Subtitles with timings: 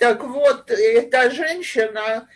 [0.00, 2.26] Так вот, эта женщина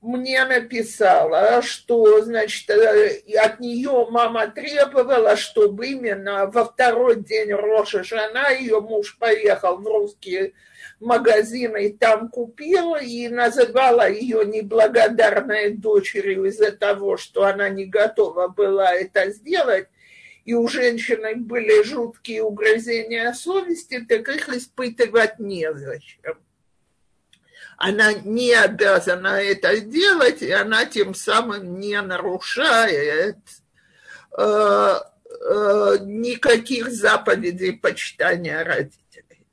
[0.00, 8.04] мне написала, что, значит, э, от нее мама требовала, чтобы именно во второй день Роша
[8.04, 10.54] Жана ее муж поехал в русские
[10.98, 18.48] магазины и там купил, и называла ее неблагодарной дочерью из-за того, что она не готова
[18.48, 19.88] была это сделать,
[20.46, 26.38] и у женщины были жуткие угрызения совести, так их испытывать незачем
[27.80, 33.38] она не обязана это делать, и она тем самым не нарушает
[34.36, 39.46] э, э, никаких заповедей почитания родителей.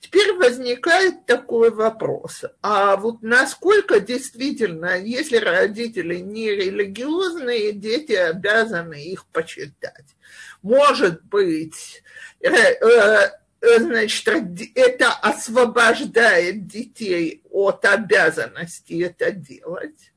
[0.00, 2.44] Теперь возникает такой вопрос.
[2.60, 10.16] А вот насколько действительно, если родители не религиозные, дети обязаны их почитать?
[10.62, 12.02] Может быть,
[12.40, 13.30] э, э
[13.60, 14.28] значит,
[14.74, 20.12] это освобождает детей от обязанности это делать.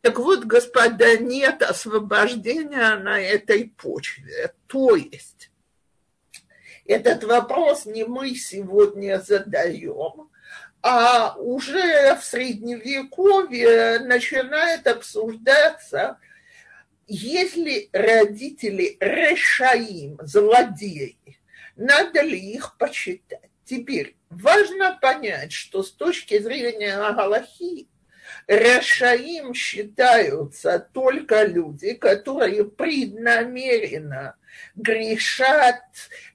[0.00, 4.54] Так вот, господа, нет освобождения на этой почве.
[4.66, 5.50] То есть,
[6.86, 10.30] этот вопрос не мы сегодня задаем,
[10.82, 16.18] а уже в Средневековье начинает обсуждаться,
[17.06, 21.39] если родители решаим, злодеи,
[21.80, 23.50] надо ли их почитать.
[23.64, 27.88] Теперь важно понять, что с точки зрения Галахи
[28.46, 34.36] Рашаим считаются только люди, которые преднамеренно
[34.74, 35.80] грешат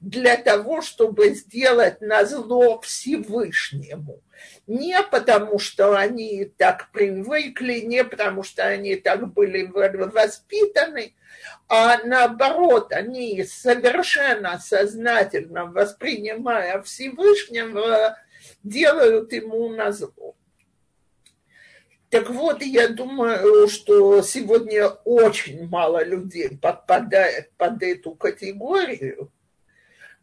[0.02, 4.23] для того, чтобы сделать назло Всевышнему.
[4.67, 11.14] Не потому, что они так привыкли, не потому, что они так были воспитаны,
[11.67, 18.17] а наоборот, они совершенно сознательно воспринимая Всевышнего,
[18.64, 20.36] делают ему назло.
[22.09, 29.31] Так вот, я думаю, что сегодня очень мало людей подпадает под эту категорию,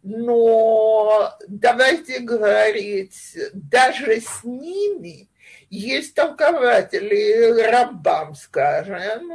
[0.02, 5.28] но давайте говорить, даже с ними
[5.70, 9.30] есть толкователи Рамбам, скажем,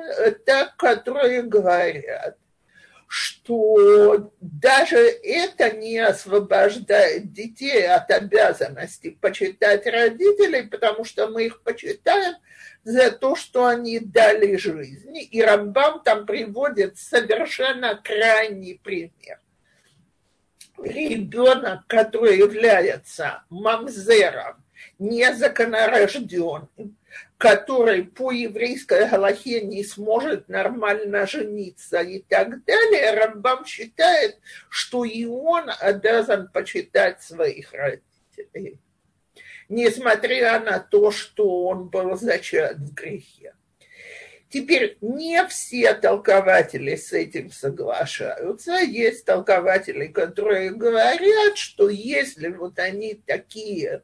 [0.46, 2.38] так, которые говорят,
[3.08, 12.36] что даже это не освобождает детей от обязанности почитать родителей, потому что мы их почитаем
[12.84, 15.24] за то, что они дали жизни.
[15.24, 19.40] И Рамбам там приводит совершенно крайний пример.
[20.84, 24.64] Ребенок, который является мамзером,
[25.00, 26.98] незаконорожденным,
[27.38, 34.40] который по еврейской галахе не сможет нормально жениться и так далее, Рамбам считает,
[34.70, 38.80] что и он обязан почитать своих родителей,
[39.70, 43.54] несмотря на то, что он был зачат в грехе.
[44.50, 48.78] Теперь не все толкователи с этим соглашаются.
[48.78, 54.04] Есть толкователи, которые говорят, что если вот они такие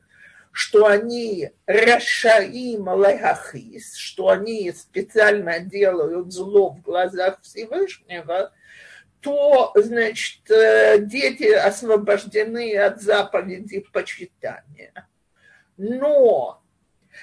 [0.56, 8.54] что они расшаим лехахис, что они специально делают зло в глазах Всевышнего,
[9.20, 15.10] то, значит, э, дети освобождены от заповеди почитания.
[15.78, 16.63] Но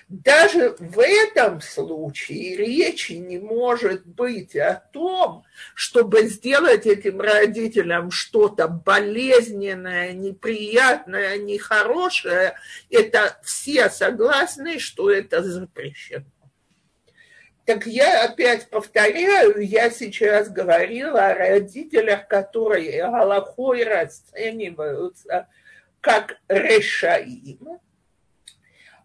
[0.09, 8.69] даже в этом случае речи не может быть о том, чтобы сделать этим родителям что-то
[8.69, 12.55] болезненное, неприятное, нехорошее.
[12.91, 16.25] Это все согласны, что это запрещено.
[17.67, 25.47] Так я опять повторяю, я сейчас говорила о родителях, которые Галахой расцениваются
[26.01, 27.79] как решаим,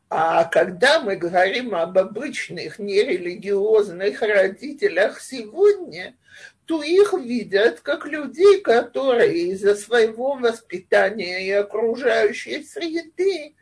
[0.10, 6.16] а когда мы говорим об обычных нерелигиозных родителях сегодня,
[6.66, 13.56] то их видят как людей, которые из-за своего воспитания и окружающей среды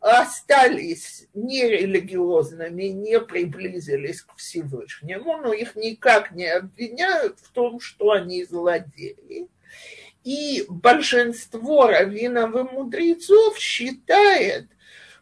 [0.00, 8.44] остались нерелигиозными, не приблизились к Всевышнему, но их никак не обвиняют в том, что они
[8.44, 9.48] злодеи.
[10.24, 14.66] И большинство раввинов и мудрецов считает,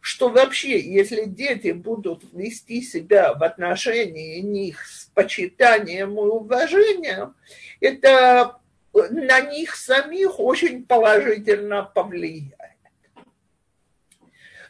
[0.08, 7.34] что вообще, если дети будут вести себя в отношении них с почитанием и уважением,
[7.78, 8.56] это
[8.94, 12.78] на них самих очень положительно повлияет.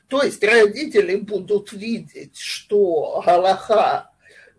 [0.08, 4.10] То есть родители будут видеть, что Галаха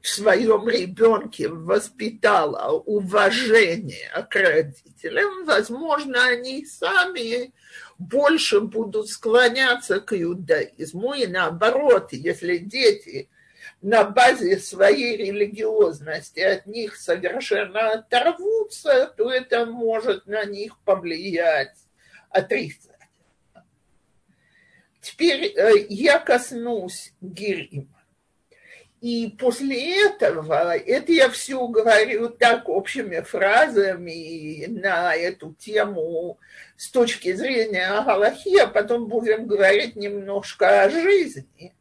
[0.01, 7.51] в своем ребенке воспитала уважение к родителям, возможно, они сами
[7.99, 13.29] больше будут склоняться к иудаизму, и наоборот, если дети
[13.81, 21.77] на базе своей религиозности от них совершенно оторвутся, то это может на них повлиять
[22.29, 22.95] отрицательно.
[25.01, 27.98] Теперь э, я коснусь Гирима.
[29.01, 36.37] И после этого, это я все говорю так общими фразами на эту тему
[36.75, 41.73] с точки зрения Галахи, а потом будем говорить немножко о жизни.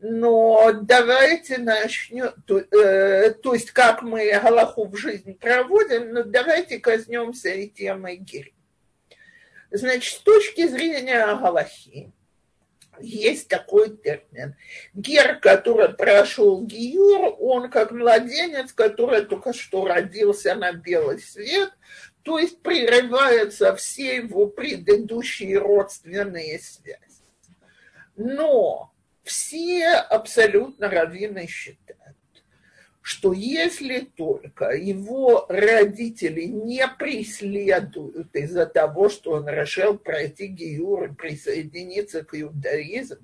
[0.00, 6.80] Но давайте начнем, то, э, то есть как мы Галаху в жизнь проводим, но давайте
[6.80, 8.54] коснемся и темы Гири.
[9.70, 12.12] Значит, с точки зрения Галахи,
[13.00, 14.56] есть такой термин.
[14.94, 21.72] Гер, который прошел гиюр, он как младенец, который только что родился на белый свет,
[22.22, 27.00] то есть прерываются все его предыдущие родственные связи.
[28.16, 28.92] Но
[29.22, 31.83] все абсолютно раввины считают,
[33.04, 41.14] что если только его родители не преследуют из-за того, что он решил пройти гиюр и
[41.14, 43.18] присоединиться к иудаизму,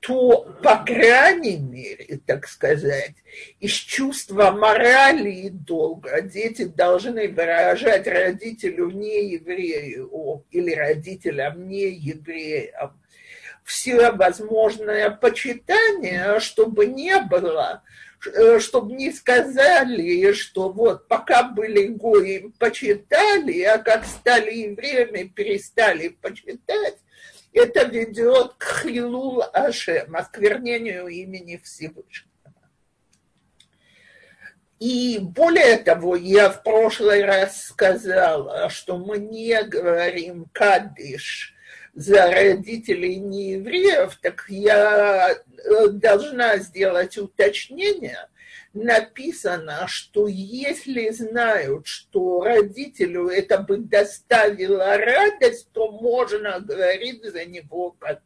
[0.00, 3.14] то, по крайней мере, так сказать,
[3.58, 13.00] из чувства морали и долга дети должны выражать родителю не еврею или родителям не евреям
[13.64, 17.82] все возможное почитание, чтобы не было
[18.60, 26.98] чтобы не сказали, что вот пока были гои, почитали, а как стали евреями, перестали почитать,
[27.52, 32.30] это ведет к хилул Ашем, осквернению имени Всевышнего.
[34.78, 41.54] И более того, я в прошлый раз сказала, что мы не говорим кадиш
[41.94, 48.28] за родителей неевреев, так я э, должна сделать уточнение.
[48.72, 57.94] Написано, что если знают, что родителю это бы доставило радость, то можно говорить за него
[57.98, 58.22] как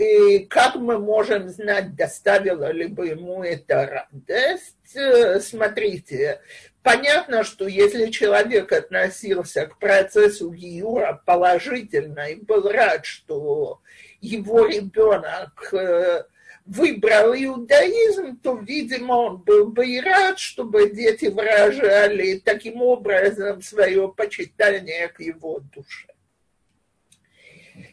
[0.00, 4.96] и как мы можем знать, доставило ли бы ему это радость?
[4.96, 6.40] Э, смотрите,
[6.82, 13.82] Понятно, что если человек относился к процессу Гиюра положительно и был рад, что
[14.22, 16.24] его ребенок э,
[16.64, 24.08] выбрал иудаизм, то, видимо, он был бы и рад, чтобы дети выражали таким образом свое
[24.08, 26.08] почитание к его душе.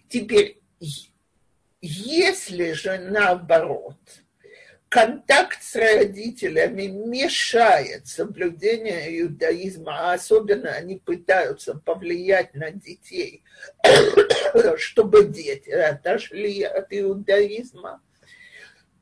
[0.07, 0.61] Теперь,
[1.81, 3.97] если же наоборот–
[4.89, 13.43] контакт с родителями мешает соблюдению иудаизма, а особенно они пытаются повлиять на детей,
[14.77, 18.01] чтобы дети отошли от иудаизма,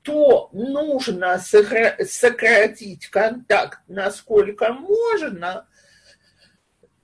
[0.01, 5.68] то нужно сократить контакт насколько можно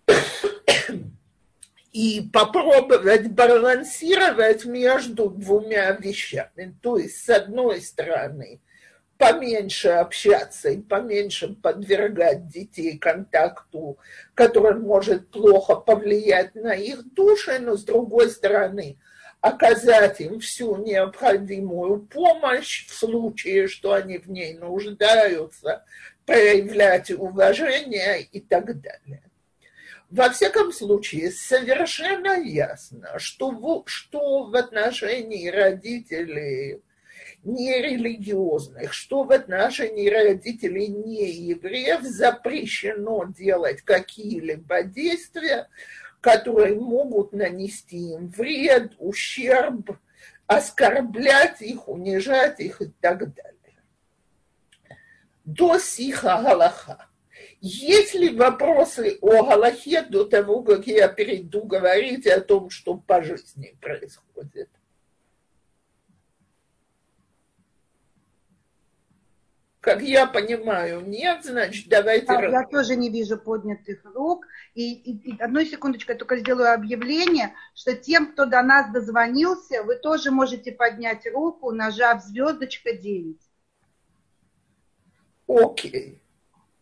[1.92, 6.76] и попробовать балансировать между двумя вещами.
[6.82, 8.62] То есть, с одной стороны,
[9.18, 14.00] поменьше общаться и поменьше подвергать детей контакту,
[14.34, 18.98] который может плохо повлиять на их души, но с другой стороны
[19.42, 25.84] оказать им всю необходимую помощь в случае, что они в ней нуждаются,
[26.26, 29.24] проявлять уважение и так далее.
[30.12, 36.82] Во всяком случае, совершенно ясно, что в, что в отношении родителей
[37.46, 45.70] нерелигиозных, что в отношении родителей неевреев запрещено делать какие-либо действия,
[46.20, 49.98] которые могут нанести им вред, ущерб,
[50.46, 53.56] оскорблять их, унижать их и так далее.
[55.46, 57.11] До сиха галаха.
[57.60, 63.22] Есть ли вопросы о Галахе до того, как я перейду говорить о том, что по
[63.22, 64.70] жизни происходит?
[69.82, 72.28] Как я понимаю, нет, значит, давайте...
[72.28, 74.46] Да, я тоже не вижу поднятых рук.
[74.76, 79.82] И, и, и одну секундочку, я только сделаю объявление, что тем, кто до нас дозвонился,
[79.82, 83.38] вы тоже можете поднять руку, нажав звездочка 9.
[85.48, 86.21] Окей.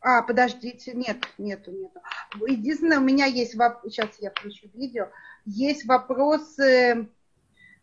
[0.01, 2.01] А, подождите, нет, нету, нету.
[2.47, 5.09] Единственное, у меня есть вопрос, сейчас я включу видео,
[5.45, 7.05] есть вопрос э,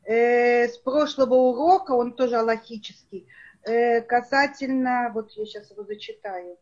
[0.05, 3.29] э, с прошлого урока, он тоже аллахический.
[3.65, 6.57] Э, касательно, вот я сейчас его зачитаю.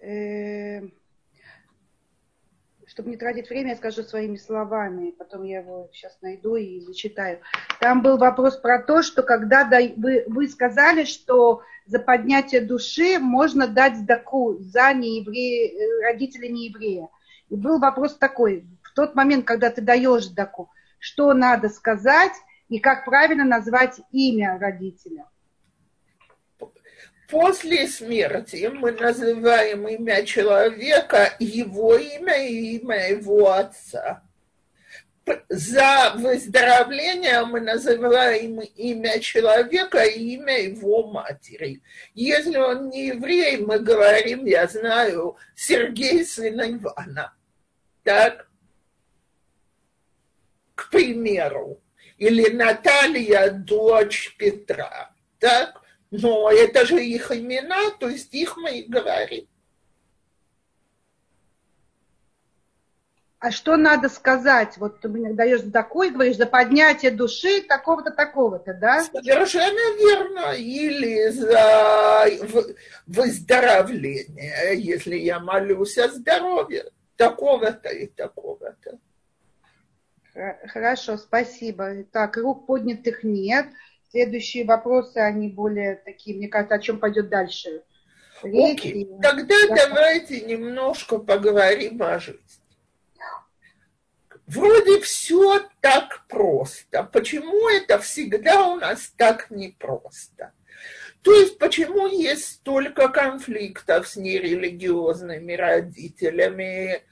[0.00, 0.82] Э,
[2.98, 7.38] чтобы не тратить время, я скажу своими словами, потом я его сейчас найду и зачитаю.
[7.78, 9.64] Там был вопрос про то, что когда
[9.96, 17.08] вы, вы сказали, что за поднятие души можно дать сдаку за нееврея, э, родителя нееврея.
[17.50, 22.32] И был вопрос такой, в тот момент, когда ты даешь сдаку, что надо сказать
[22.68, 25.28] и как правильно назвать имя родителя?
[27.28, 34.22] После смерти мы называем имя человека его имя и имя его отца.
[35.50, 41.82] За выздоровление мы называем имя человека и имя его матери.
[42.14, 47.34] Если он не еврей, мы говорим, я знаю, Сергей, сын Ивана.
[48.04, 48.48] Так?
[50.74, 51.78] К примеру.
[52.16, 55.10] Или Наталья, дочь Петра.
[55.38, 55.77] Так?
[56.10, 59.46] Но это же их имена, то есть их мы и говорим.
[63.40, 64.78] А что надо сказать?
[64.78, 69.04] Вот ты мне даешь такой, говоришь, за поднятие души такого-то, такого-то, да?
[69.04, 70.54] Совершенно верно.
[70.56, 72.26] Или за
[73.06, 78.98] выздоровление, если я молюсь о здоровье такого-то и такого-то.
[80.66, 82.04] Хорошо, спасибо.
[82.10, 83.66] Так, рук поднятых нет.
[84.10, 87.82] Следующие вопросы, они более такие, мне кажется, о чем пойдет дальше.
[88.42, 89.20] Окей, okay.
[89.20, 89.74] тогда да.
[89.88, 92.42] давайте немножко поговорим о жизни.
[94.46, 97.02] Вроде все так просто.
[97.02, 100.52] Почему это всегда у нас так непросто?
[101.22, 107.02] То есть почему есть столько конфликтов с нерелигиозными родителями,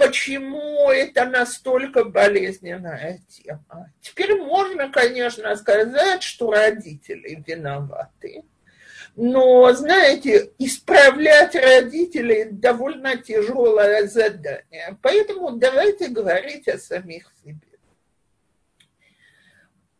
[0.00, 3.92] почему это настолько болезненная тема.
[4.00, 8.44] Теперь можно, конечно, сказать, что родители виноваты.
[9.14, 14.96] Но, знаете, исправлять родителей довольно тяжелое задание.
[15.02, 17.58] Поэтому давайте говорить о самих себе.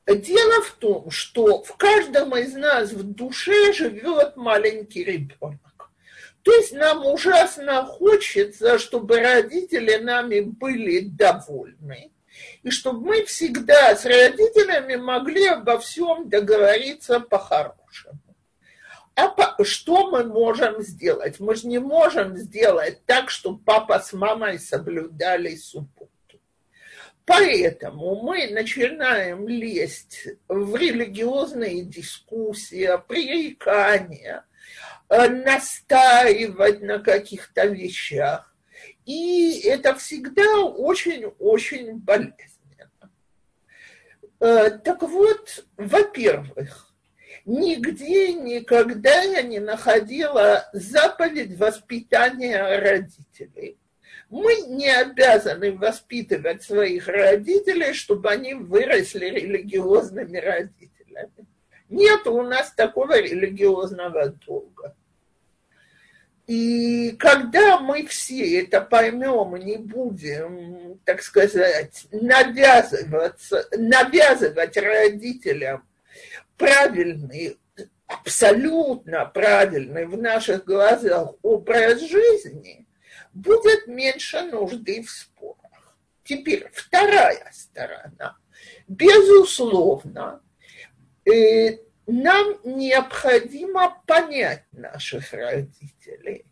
[0.06, 5.69] Дело в том, что в каждом из нас в душе живет маленький ребенок.
[6.50, 12.10] То есть нам ужасно хочется, чтобы родители нами были довольны,
[12.64, 18.18] и чтобы мы всегда с родителями могли обо всем договориться по-хорошему.
[19.14, 21.38] А по, что мы можем сделать?
[21.38, 26.10] Мы же не можем сделать так, чтобы папа с мамой соблюдали субботу.
[27.26, 34.49] Поэтому мы начинаем лезть в религиозные дискуссии, пререкания– Э,
[35.10, 38.54] настаивать на каких-то вещах.
[39.04, 43.10] И это всегда очень-очень болезненно.
[44.38, 46.94] Э, так вот, во-первых,
[47.44, 53.78] нигде никогда я не находила заповедь воспитания родителей.
[54.28, 61.46] Мы не обязаны воспитывать своих родителей, чтобы они выросли религиозными родителями.
[61.88, 64.94] Нет у нас такого религиозного долга.
[66.50, 75.86] И когда мы все это поймем и не будем, так сказать, навязываться, навязывать родителям
[76.56, 77.56] правильный,
[78.08, 82.84] абсолютно правильный в наших глазах образ жизни,
[83.32, 85.96] будет меньше нужды в спорах.
[86.24, 88.36] Теперь вторая сторона.
[88.88, 90.42] Безусловно,
[91.24, 91.78] э,
[92.10, 96.44] нам необходимо понять наших родителей.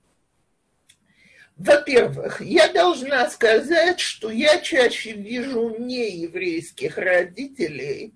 [1.57, 8.15] Во-первых, я должна сказать, что я чаще вижу нееврейских родителей,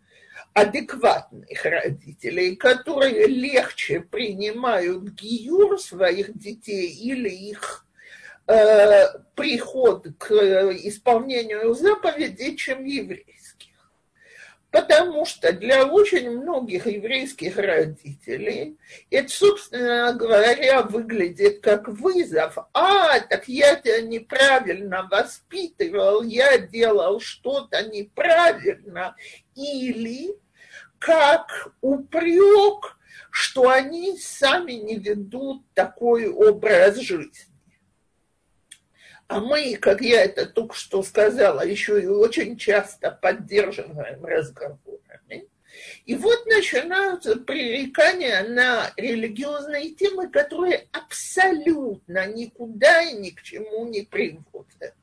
[0.52, 7.84] адекватных родителей, которые легче принимают гиюр своих детей или их
[8.46, 13.41] э, приход к исполнению заповедей, чем евреи
[14.72, 18.78] потому что для очень многих еврейских родителей
[19.10, 22.56] это, собственно говоря, выглядит как вызов.
[22.72, 29.14] А, так я тебя неправильно воспитывал, я делал что-то неправильно.
[29.54, 30.34] Или
[30.98, 32.96] как упрек,
[33.30, 37.51] что они сами не ведут такой образ жизни.
[39.32, 45.48] А мы, как я это только что сказала, еще и очень часто поддерживаем разговорами.
[46.04, 54.02] И вот начинаются пререкания на религиозные темы, которые абсолютно никуда и ни к чему не
[54.02, 54.94] приводят.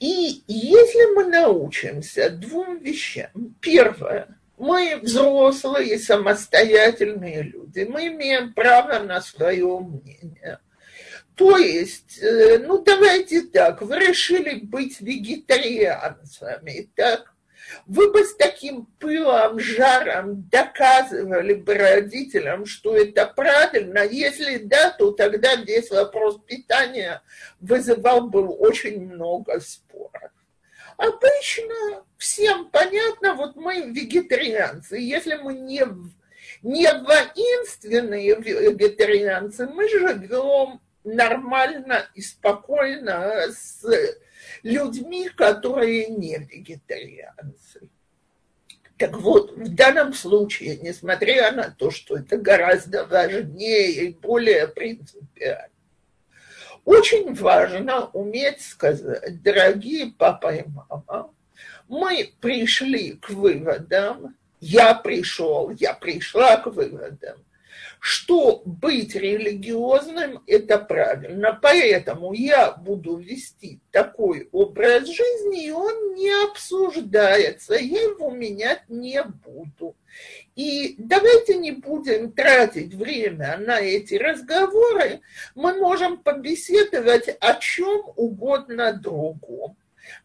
[0.00, 3.56] И если мы научимся двум вещам.
[3.60, 10.60] Первое, мы взрослые, самостоятельные люди, мы имеем право на свое мнение–
[11.38, 17.32] То есть, э, ну давайте так, вы решили быть вегетарианцами, так?
[17.86, 24.00] Вы бы с таким пылом, жаром доказывали бы родителям, что это правильно.
[24.00, 27.22] Если да, то тогда весь вопрос питания
[27.60, 30.32] вызывал бы очень много споров.
[30.96, 35.84] Обычно всем понятно, вот мы вегетарианцы, если мы не,
[36.62, 40.80] не воинственные вегетарианцы, мы живем
[41.14, 43.84] нормально и спокойно с
[44.62, 47.88] людьми, которые не вегетарианцы.
[48.96, 55.70] Так вот, в данном случае, несмотря на то, что это гораздо важнее и более принципиально,
[56.84, 61.30] очень важно уметь сказать, дорогие папа и мама,
[61.86, 67.38] мы пришли к выводам, я пришел, я пришла к выводам,
[68.00, 71.58] что быть религиозным– это правильно.
[71.60, 79.22] Поэтому я буду вести такой образ жизни, и он не обсуждается, я его менять не
[79.22, 79.96] буду.
[80.56, 85.20] И давайте не будем тратить время на эти разговоры,
[85.54, 89.76] мы можем побеседовать о чем угодно другом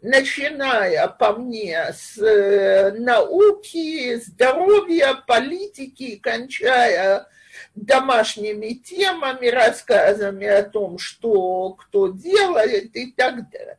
[0.02, 7.28] начиная по мне с э, науки, здоровья, политики, кончая
[7.76, 13.78] домашними темами, рассказами о том, что кто делает и так далее.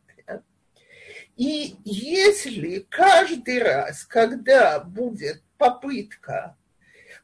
[1.36, 6.56] И если каждый раз, когда будет попытка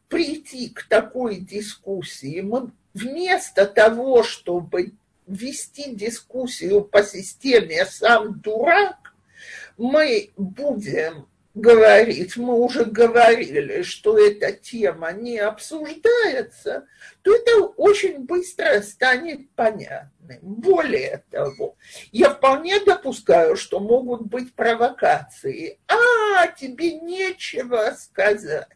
[0.08, 4.92] прийти к такой дискуссии, мы вместо того, чтобы
[5.26, 9.14] вести дискуссию по системе «сам дурак»,
[9.76, 16.86] мы будем говорить, мы уже говорили, что эта тема не обсуждается,
[17.22, 20.38] то это очень быстро станет понятным.
[20.42, 21.76] Более того,
[22.12, 25.80] я вполне допускаю, что могут быть провокации.
[25.88, 28.68] А, тебе нечего сказать.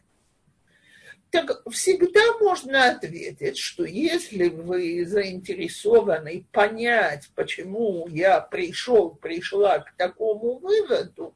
[1.31, 10.59] Так всегда можно ответить, что если вы заинтересованы понять, почему я пришел, пришла к такому
[10.59, 11.35] выводу,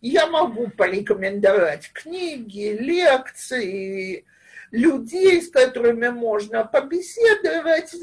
[0.00, 4.24] я могу порекомендовать книги, лекции,
[4.70, 7.94] людей, с которыми можно побеседовать.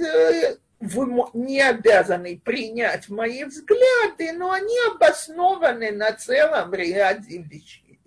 [0.79, 7.99] Вы не обязаны принять мои взгляды, но они обоснованы на целом ряде вещей.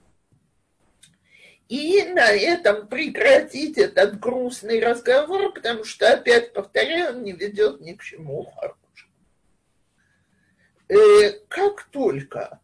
[1.69, 7.93] И на этом прекратить этот грустный разговор, потому что, опять повторяю, он не ведет ни
[7.93, 8.79] к чему хорошему.
[10.89, 12.61] Э, как только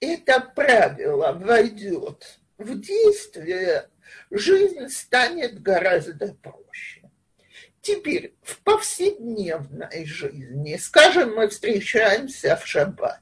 [0.00, 3.88] это правило войдет в действие,
[4.30, 7.02] жизнь станет гораздо проще.
[7.80, 13.20] Теперь в повседневной жизни, скажем, мы встречаемся в шаббат,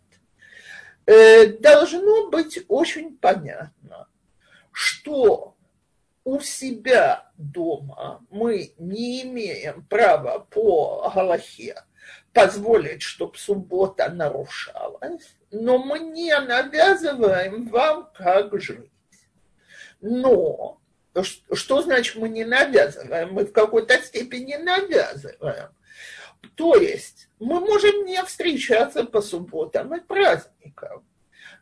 [1.07, 4.09] э, должно быть очень понятно,
[4.73, 5.55] что
[6.25, 11.77] у себя дома мы не имеем права по Галахе
[12.33, 18.91] позволить, чтобы суббота нарушалась, но мы не навязываем вам, как жить.
[20.01, 20.81] Но
[21.23, 23.33] что значит мы не навязываем?
[23.33, 25.69] Мы в какой-то степени навязываем.
[26.57, 31.07] То есть мы можем не встречаться по субботам и праздникам,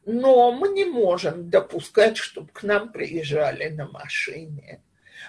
[0.04, 4.82] но мы не можем допускать, чтобы к нам приезжали на машине.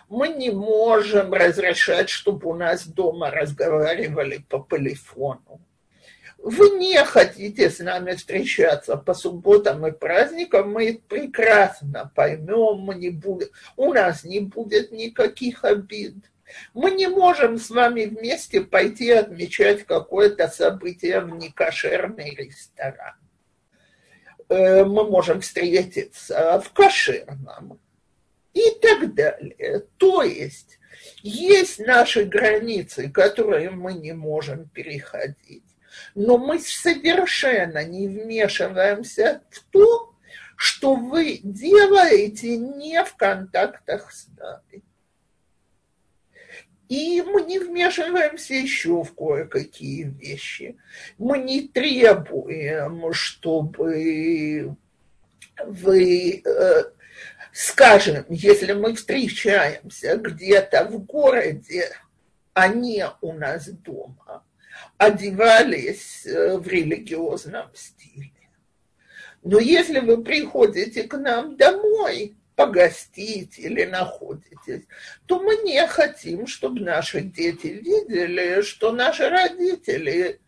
[0.09, 5.61] Мы не можем разрешать, чтобы у нас дома разговаривали по телефону
[6.43, 13.09] вы не хотите с нами встречаться по субботам и праздникам, мы прекрасно поймем, мы не
[13.09, 16.15] будем, у нас не будет никаких обид.
[16.73, 23.15] Мы не можем с вами вместе пойти отмечать какое-то событие в некошерный ресторан.
[24.49, 27.79] Э, мы можем встретиться в кошерном
[28.53, 29.85] и так далее.
[29.97, 30.79] То есть
[31.21, 35.63] есть наши границы, которые мы не можем переходить
[36.15, 40.13] но мы совершенно не вмешиваемся в то,
[40.55, 44.83] что вы делаете не в контактах с нами.
[46.89, 50.77] И мы не вмешиваемся еще в кое-какие вещи.
[51.17, 54.75] Мы не требуем, чтобы
[55.65, 56.83] вы, э,
[57.53, 61.95] скажем, если мы встречаемся где-то в городе,
[62.53, 64.43] а не у нас дома,
[64.97, 68.31] одевались э, в религиозном стиле.
[69.43, 74.83] Но если вы приходите к нам домой, погостить или находитесь,
[75.25, 80.39] то мы не хотим, чтобы наши дети видели, что наши родители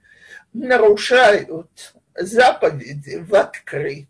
[0.53, 4.07] нарушают заповеди в открытую.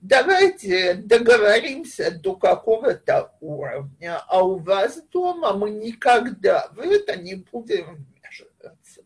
[0.00, 7.96] Давайте договоримся до какого-то уровня, а у вас дома мы никогда в это не будем
[7.96, 9.02] вмешиваться.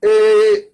[0.00, 0.72] Э,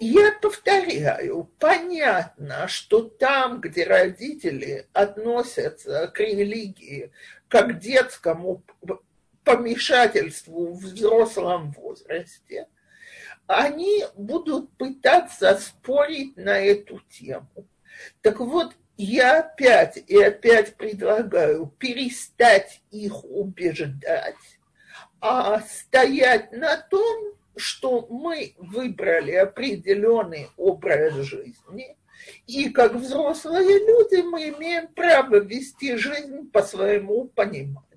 [0.00, 7.12] я повторяю, понятно, что там, где родители относятся к религии
[7.48, 8.64] как к детскому
[9.44, 12.66] помешательству в взрослом возрасте,
[13.46, 17.66] они будут пытаться спорить на эту тему.
[18.20, 24.36] Так вот, я опять и опять предлагаю перестать их убеждать,
[25.20, 31.96] а стоять на том, что мы выбрали определенный образ жизни,
[32.46, 37.91] и как взрослые люди мы имеем право вести жизнь по своему пониманию.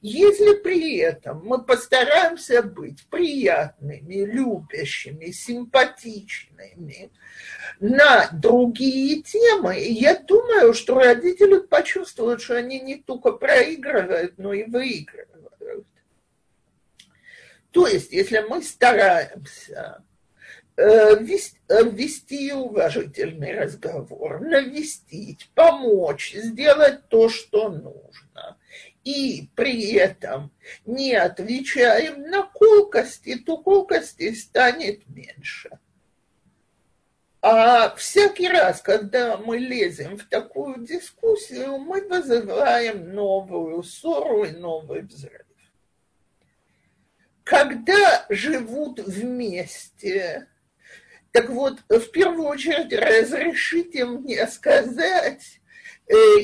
[0.00, 7.10] Если при этом мы постараемся быть приятными, любящими, симпатичными
[7.80, 14.64] на другие темы, я думаю, что родители почувствуют, что они не только проигрывают, но и
[14.64, 15.86] выигрывают.
[17.70, 20.04] То есть, если мы стараемся
[20.76, 28.58] э, вести э, уважительный разговор, навестить, помочь, сделать то, что нужно,
[29.04, 30.52] и при этом
[30.86, 35.70] не отвечаем на колкости, то колкости станет меньше.
[37.40, 45.02] А всякий раз, когда мы лезем в такую дискуссию, мы вызываем новую ссору и новый
[45.02, 45.42] взрыв
[47.44, 50.48] когда живут вместе,
[51.32, 55.60] так вот, в первую очередь, разрешите мне сказать,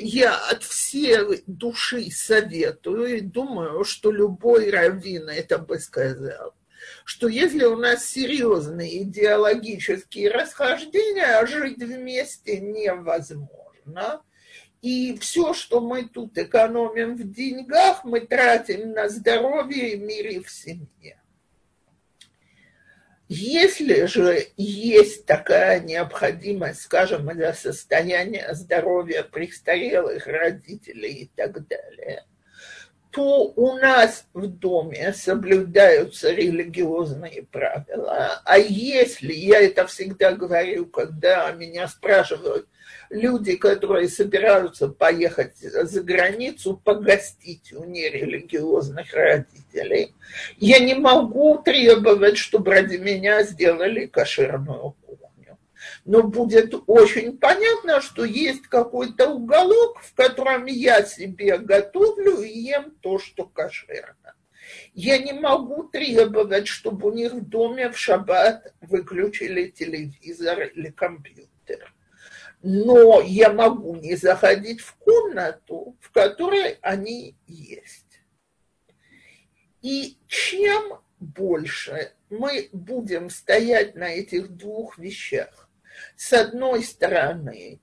[0.02, 6.54] я от всей души советую и думаю, что любой раввин это бы сказал,
[7.04, 14.22] что если у нас серьезные идеологические расхождения, жить вместе невозможно.
[14.80, 20.48] И все, что мы тут экономим в деньгах, мы тратим на здоровье и мире в
[20.50, 21.17] семье.
[23.28, 32.24] Если же есть такая необходимость, скажем, из-за состояния здоровья престарелых родителей и так далее,
[33.10, 38.40] то у нас в доме соблюдаются религиозные правила.
[38.44, 42.66] А если, я это всегда говорю, когда меня спрашивают,
[43.10, 50.14] люди, которые собираются поехать за границу, погостить у нерелигиозных родителей.
[50.56, 55.58] Я не могу требовать, чтобы ради меня сделали кошерную кухню.
[56.04, 62.92] Но будет очень понятно, что есть какой-то уголок, в котором я себе готовлю и ем
[63.00, 64.34] то, что кошерно.
[64.92, 71.94] Я не могу требовать, чтобы у них в доме в шаббат выключили телевизор или компьютер
[72.62, 78.20] но я могу не заходить в комнату, в которой они есть.
[79.80, 85.68] И чем больше мы будем стоять на этих двух вещах,
[86.16, 87.80] с одной стороны,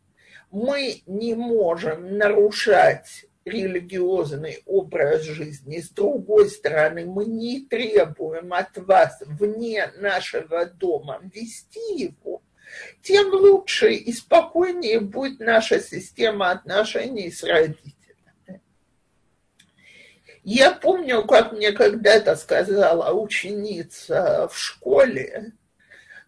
[0.52, 5.80] мы не можем нарушать религиозный образ жизни.
[5.80, 12.42] С другой стороны, мы не требуем от вас вне нашего дома вести его,
[13.02, 17.96] тем лучше и спокойнее будет наша система отношений с родителями.
[20.44, 25.54] Я помню, как мне когда-то сказала ученица в школе,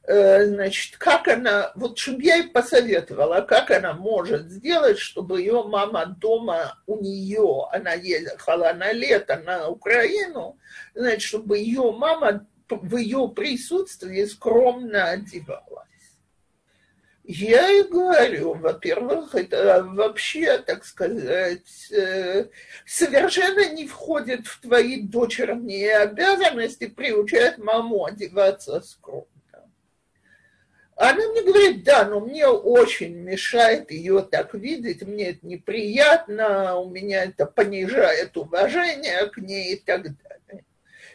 [0.07, 5.63] э, значит, как она, вот чтобы я ей посоветовала, как она может сделать, чтобы ее
[5.63, 10.57] мама дома у нее, она ехала на лето на Украину,
[10.95, 15.87] значит, чтобы ее мама в ее присутствии скромно одевалась.
[17.29, 22.45] Я и говорю, во-первых, это вообще, так сказать, э,
[22.85, 29.27] совершенно не входит в твои дочерние обязанности приучать маму одеваться скромно.
[30.95, 36.89] Она мне говорит, да, но мне очень мешает ее так видеть, мне это неприятно, у
[36.89, 40.63] меня это понижает уважение к ней и так далее.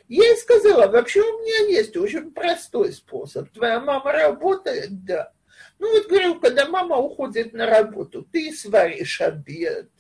[0.09, 3.49] Я ей сказала, вообще у меня есть очень простой способ.
[3.49, 5.33] Твоя мама работает, да
[5.83, 9.91] ну вот говорю, когда мама уходит на работу, ты сваришь обед,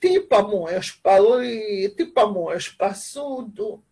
[0.00, 3.84] ты помоешь полы, ты помоешь посуду.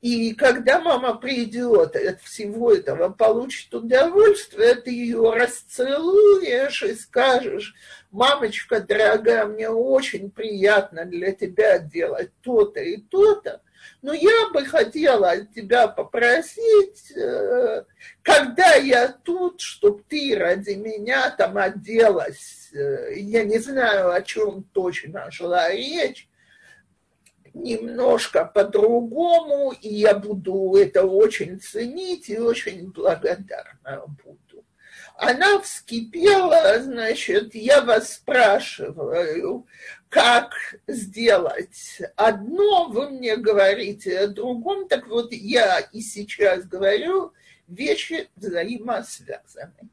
[0.00, 7.74] И когда мама придет от всего этого, получит удовольствие, ты ее расцелуешь и скажешь,
[8.10, 13.60] мамочка дорогая, мне очень приятно для тебя делать то-то и то-то,
[14.02, 17.84] но я бы хотела тебя попросить, э,
[18.22, 24.64] когда я тут, чтобы ты ради меня там оделась, э, я не знаю, о чем
[24.72, 26.28] точно шла речь,
[27.54, 34.38] немножко по-другому, и я буду это очень ценить и очень благодарна буду.
[35.16, 39.66] Она вскипела, значит, я вас спрашиваю,
[40.08, 40.52] как
[40.86, 47.32] сделать одно, вы мне говорите о другом, так вот я и сейчас говорю,
[47.68, 49.90] вещи взаимосвязаны.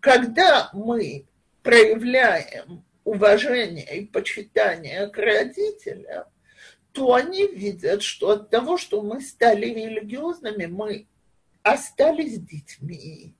[0.00, 1.26] Когда мы
[1.62, 6.24] проявляем уважение и почитание к родителям,
[6.92, 11.06] то они видят, что от того, что мы стали религиозными, мы
[11.62, 13.34] остались детьми.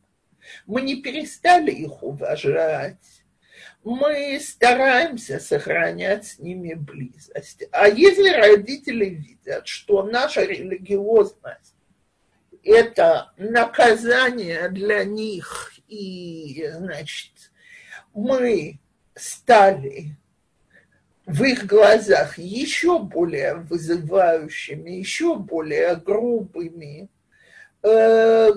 [0.67, 3.23] Мы не перестали их уважать.
[3.85, 7.65] Мы стараемся сохранять с ними близость.
[7.73, 11.75] А если родители видят, что наша религиозность–
[12.65, 17.53] это наказание для них, и, значит,
[18.15, 18.79] мы
[19.15, 20.17] стали
[21.27, 27.09] в их глазах еще более вызывающими, еще более грубыми,
[27.83, 28.51] э,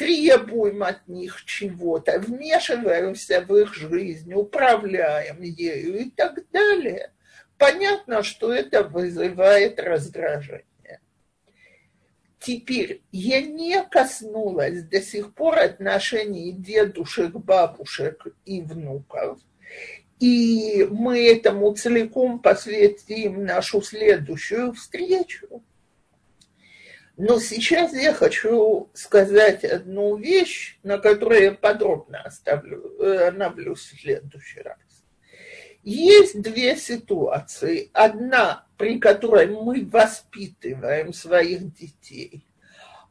[0.00, 7.12] требуем от них чего-то, вмешиваемся в их жизнь, управляем ею и так далее.
[7.58, 11.00] Понятно, что это вызывает раздражение.
[12.38, 19.38] Теперь я не коснулась до сих пор отношений дедушек, бабушек и внуков.
[20.18, 25.62] И мы этому целиком посвятим нашу следующую встречу.
[27.22, 34.62] Но сейчас я хочу сказать одну вещь, на которую я подробно оставлю, остановлюсь в следующий
[34.62, 34.78] раз.
[35.82, 37.90] Есть две ситуации.
[37.92, 42.46] Одна, при которой мы воспитываем своих детей,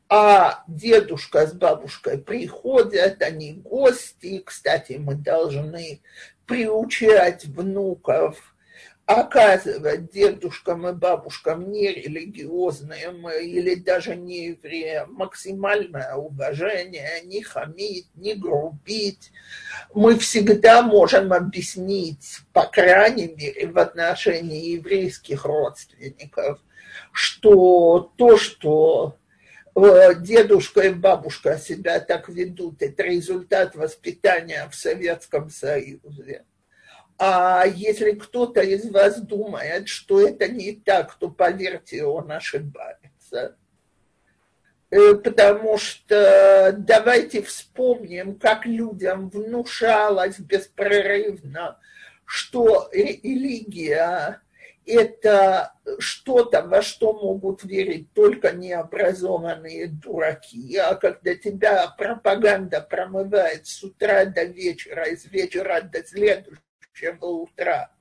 [0.07, 4.41] а дедушка с бабушкой приходят, они гости.
[4.43, 6.01] Кстати, мы должны
[6.47, 8.48] приучать внуков
[9.09, 19.31] оказывать дедушкам и бабушкам нерелигиозным или даже не евреям максимальное уважение, не хамить, не грубить.
[19.95, 26.59] Мы всегда можем объяснить, по крайней мере, в отношении еврейских родственников,
[27.11, 29.17] что то, что
[29.73, 36.43] э, дедушка и бабушка себя так ведут, это результат воспитания в Советском Союзе.
[37.21, 43.57] А если кто-то из вас думает, что это не так, то поверьте, он ошибается.
[44.89, 51.77] Э, потому что давайте вспомним, как людям внушалось беспрерывно,
[52.23, 54.41] что религия–
[54.85, 60.77] это что-то, во что могут верить только необразованные дураки.
[60.77, 66.63] А когда тебя пропаганда промывает с утра до вечера, и с вечера до следующего,
[66.99, 67.91] следующего утра,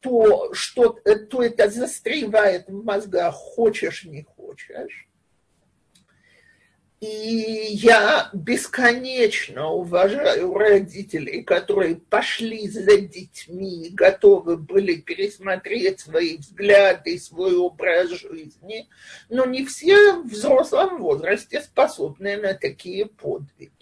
[0.00, 5.06] то, что, то это застревает в мозгах, хочешь, не хочешь.
[7.00, 17.56] И я бесконечно уважаю родителей, которые пошли за детьми, готовы были пересмотреть свои взгляды, свой
[17.56, 18.86] образ жизни,
[19.30, 23.79] но не все в взрослом возрасте способны на такие подвиги.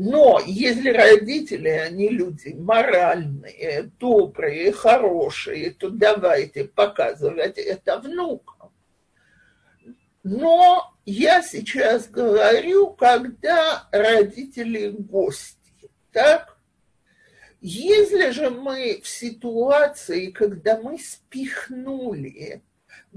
[0.00, 8.72] Но если родители, они люди моральные, добрые, хорошие, то давайте показывать это внукам.
[10.22, 16.56] Но я сейчас говорю, когда родители гости, так?
[17.60, 22.62] Если же мы в ситуации, когда мы спихнули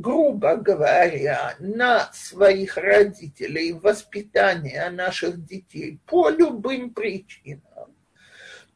[0.01, 7.95] грубо говоря, на своих родителей, воспитание наших детей по любым причинам,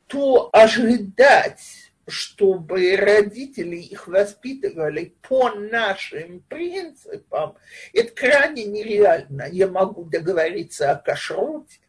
[0.08, 7.56] то ожидать, чтобы родители их воспитывали по нашим принципам,
[7.94, 9.48] это крайне нереально.
[9.52, 11.80] Я могу договориться о кашруте,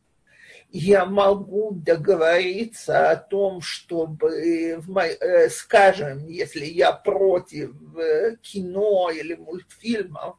[0.76, 9.34] я могу договориться о том, чтобы, мой, э, скажем, если я против э, кино или
[9.34, 10.36] мультфильмов,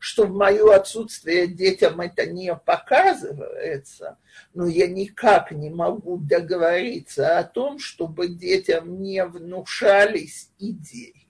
[0.00, 4.18] что в мое отсутствие детям это не показывается,
[4.54, 11.25] но я никак не могу договориться о том, чтобы детям не внушались идеи.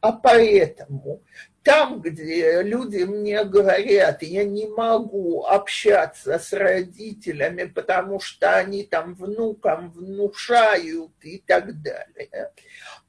[0.00, 1.22] А поэтому
[1.62, 9.14] там, где люди мне говорят, я не могу общаться с родителями, потому что они там
[9.14, 12.50] внукам внушают и так далее,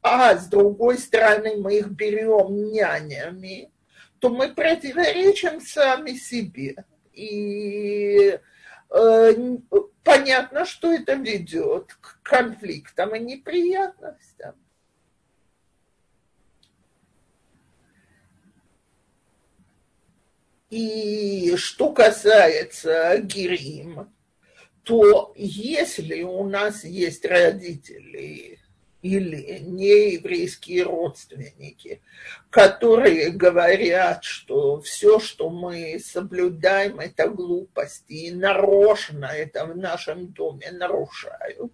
[0.02, 3.72] а с другой стороны мы их берем нянями,
[4.20, 6.86] то мы противоречим сами себе.
[7.14, 8.40] И
[8.90, 9.34] э,
[10.04, 14.56] понятно, что это ведет к конфликтам и неприятностям.
[20.76, 24.12] И что касается Герим,
[24.82, 28.58] то если у нас есть родители
[29.04, 32.02] или нееврейские родственники,
[32.50, 40.72] которые говорят, что все, что мы соблюдаем, это глупости, и нарочно это в нашем доме
[40.72, 41.72] нарушают,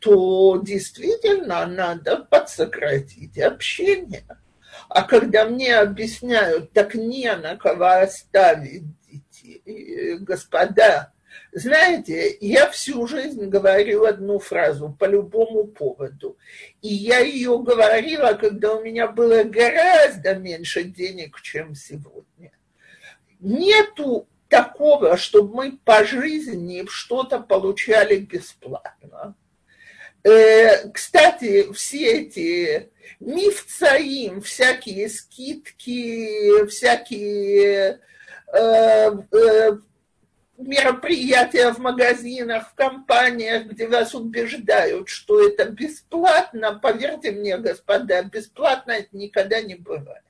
[0.00, 4.26] то действительно надо подсократить общение.
[4.88, 11.12] А когда мне объясняют, так не на кого оставить детей, господа,
[11.52, 16.36] знаете, я всю жизнь говорю одну фразу по любому поводу.
[16.82, 22.52] И я ее говорила, когда у меня было гораздо меньше денег, чем сегодня.
[23.40, 29.34] Нету такого, чтобы мы по жизни что-то получали бесплатно.
[30.24, 38.00] Э, кстати, все эти мифцаим, всякие скидки, всякие
[38.52, 39.78] э, э,
[40.58, 48.92] мероприятия в магазинах, в компаниях, где вас убеждают, что это бесплатно, поверьте мне, господа, бесплатно
[48.92, 50.22] это никогда не бывает.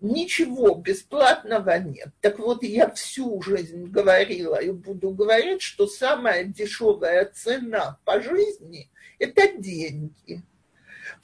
[0.00, 2.08] Ничего бесплатного нет.
[2.20, 8.90] Так вот, я всю жизнь говорила и буду говорить, что самая дешевая цена по жизни–
[9.18, 10.42] это деньги.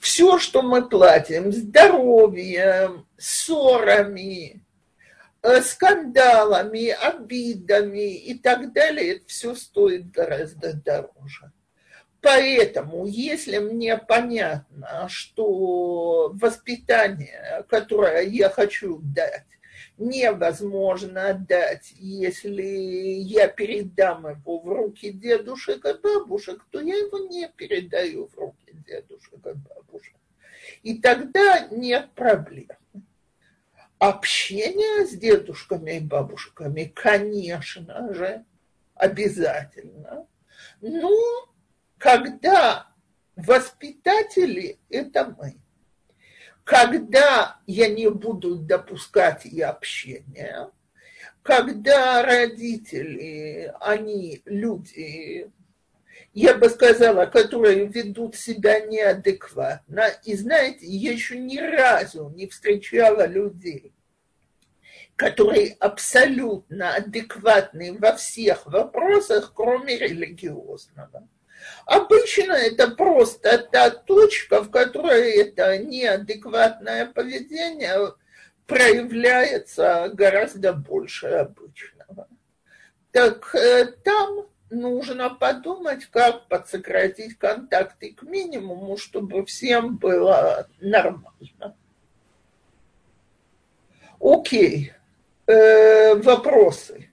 [0.03, 4.61] Все, что мы платим, здоровьем, ссорами,
[5.41, 11.53] э, скандалами, обидами и так далее, это все стоит гораздо дороже.
[12.19, 19.47] Поэтому, если мне понятно, что воспитание, которое я хочу дать,
[19.97, 27.47] невозможно дать, если я передам его в руки дедушек и бабушек, то я его не
[27.47, 30.15] передаю в руки дедушек бабушек.
[30.81, 32.77] И тогда нет проблем.
[33.99, 38.45] Общение с дедушками и бабушками, конечно же,
[38.95, 40.27] обязательно.
[40.81, 41.09] Но
[41.97, 42.93] когда
[43.35, 45.55] воспитатели– это мы.
[46.63, 50.69] Когда я не буду допускать и общения,
[51.41, 55.51] когда родители, они люди,
[56.33, 60.07] я бы сказала, которые ведут себя неадекватно.
[60.23, 63.93] И знаете, я еще ни разу не встречала людей,
[65.15, 71.27] которые абсолютно адекватны во всех вопросах, кроме религиозного.
[71.85, 78.13] Обычно это просто та точка, в которой это неадекватное поведение
[78.65, 82.27] проявляется гораздо больше обычного.
[83.11, 91.75] Так э, там нужно подумать, как подсократить контакты к минимуму, чтобы всем было нормально.
[94.19, 94.93] Окей.
[95.45, 97.09] Э, вопросы.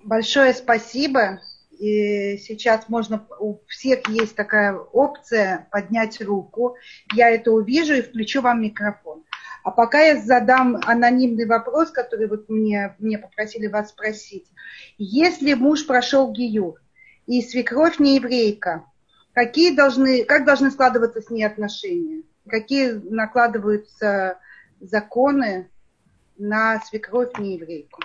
[0.00, 1.40] Большое спасибо.
[1.78, 6.76] И сейчас можно, у всех есть такая опция поднять руку.
[7.12, 9.24] Я это увижу и включу вам микрофон.
[9.66, 14.46] А пока я задам анонимный вопрос, который вот мне, мне попросили вас спросить.
[14.96, 16.80] Если муж прошел гиюр
[17.26, 18.84] и свекровь не еврейка,
[19.32, 22.22] какие должны, как должны складываться с ней отношения?
[22.48, 24.38] Какие накладываются
[24.78, 25.68] законы
[26.38, 28.00] на свекровь не еврейку?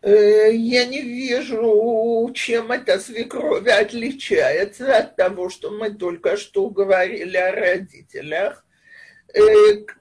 [0.00, 7.36] Э, я не вижу, чем эта свекровь отличается от того, что мы только что говорили
[7.36, 8.65] о родителях.
[9.34, 9.40] Э,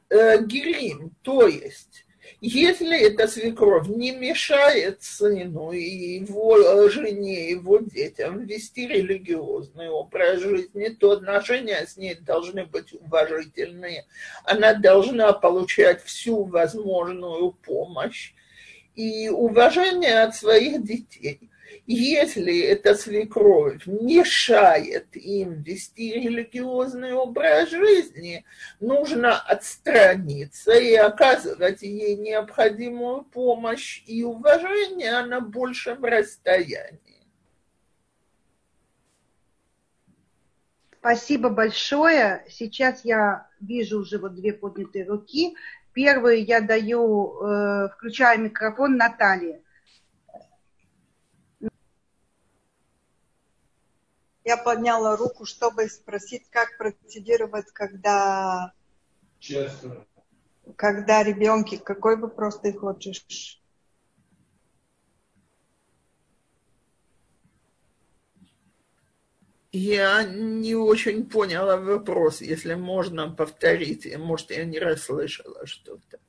[0.09, 2.05] э, Герим, то есть,
[2.41, 10.89] если эта свекровь не мешает сыну и его жене, его детям вести религиозный образ жизни,
[10.89, 14.05] то отношения с ней должны быть уважительные.
[14.43, 18.33] Она должна получать всю возможную помощь
[18.95, 21.49] и уважение от своих детей.
[21.87, 28.43] Если эта свекровь мешает им вести религиозный образ жизни,
[28.79, 36.99] нужно отстраниться и оказывать ей необходимую помощь и уважение на большем расстоянии.
[40.97, 42.43] Спасибо большое.
[42.49, 45.55] Сейчас я вижу уже вот две поднятые руки.
[45.93, 49.61] Первую я даю, э, включаю микрофон Наталье.
[54.45, 58.73] Я подняла руку, чтобы спросить, как процедировать, когда,
[59.39, 60.05] Честно.
[60.75, 63.59] когда ребенки, какой вопрос ты хочешь?
[69.71, 74.15] Я не очень поняла вопрос, если можно повторить.
[74.15, 76.19] Может, я не расслышала что-то.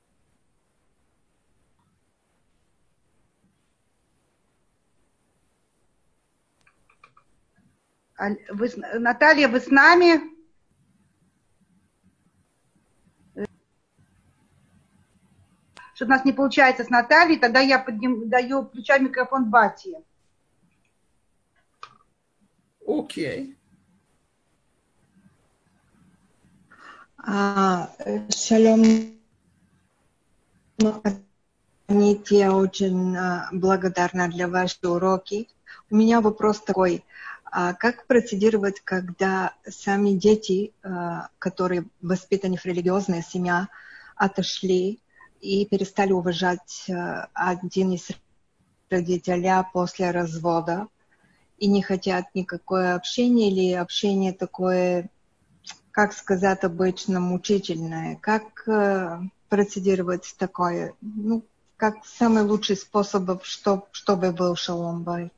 [8.19, 10.37] Вы, Наталья, вы с нами?
[15.95, 19.97] Что у нас не получается с Натальей, тогда я подним, даю, включаю микрофон Бати.
[22.87, 23.57] Окей.
[27.19, 27.91] А,
[28.29, 28.83] шалом.
[32.29, 35.49] Я очень а, благодарна для ваших уроки.
[35.91, 36.97] У меня вопрос такой.
[36.99, 37.07] А
[37.51, 43.69] как процедировать, когда сами дети, а, которые воспитаны в религиозной семье,
[44.17, 45.01] отошли
[45.41, 48.09] и перестали уважать а, один из
[48.91, 50.89] родителей после развода
[51.59, 55.09] и не хотят никакое общение или общение такое,
[55.91, 58.17] как сказать обычно, мучительное?
[58.17, 58.69] Как
[59.49, 60.95] процедировать такое?
[61.01, 61.43] Ну,
[61.77, 65.31] как самый лучший способ, чтобы, чтобы был шалом бай?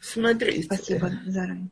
[0.00, 0.64] Смотрите.
[0.64, 1.70] Спасибо заранее.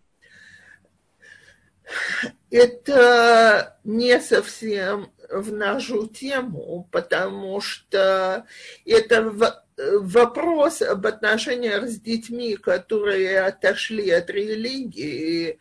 [2.51, 8.47] Это не совсем в нашу тему, потому что
[8.85, 15.59] это вопрос об отношениях с детьми, которые отошли от религии.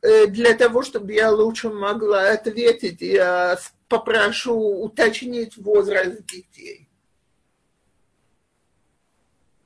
[0.00, 3.56] Э, для того, чтобы я лучше могла ответить, я
[3.88, 6.88] попрошу уточнить возраст детей.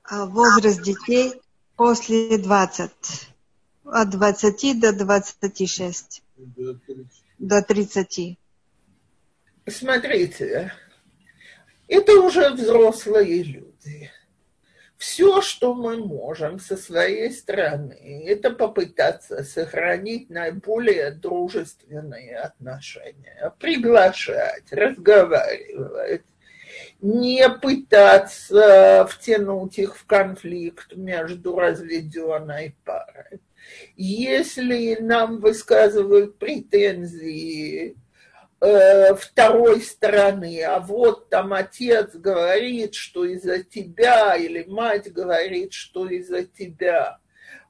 [0.03, 1.41] А возраст детей
[1.77, 2.91] После 20.
[3.85, 6.23] От 20 до 26.
[7.39, 8.39] До 30.
[9.69, 10.73] Смотрите,
[11.87, 14.11] это уже взрослые люди.
[14.97, 26.23] Все, что мы можем со своей стороны, это попытаться сохранить наиболее дружественные отношения, приглашать, разговаривать,
[27.01, 33.41] не пытаться втянуть их в конфликт между разведенной парой.
[33.97, 37.97] Если нам высказывают претензии
[38.61, 46.09] э, второй стороны, а вот там отец говорит, что из-за тебя, или мать говорит, что
[46.09, 47.19] из-за тебя,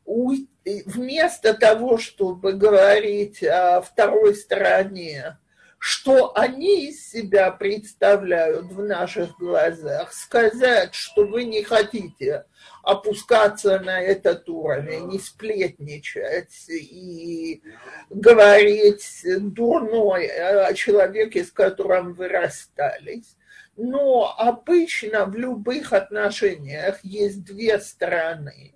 [0.04, 5.38] вместо того, чтобы говорить о второй стороне,
[5.86, 12.44] что они из себя представляют в наших глазах, сказать, что вы не хотите
[12.82, 17.62] опускаться на этот уровень, не сплетничать и
[18.10, 23.36] говорить дурной о человеке, с которым вы расстались.
[23.76, 28.74] Но обычно в любых отношениях есть две стороны.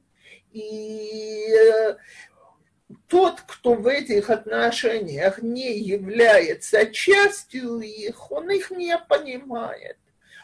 [0.52, 1.48] И
[3.08, 9.96] тот, кто в этих отношениях не является частью их, он их не понимает.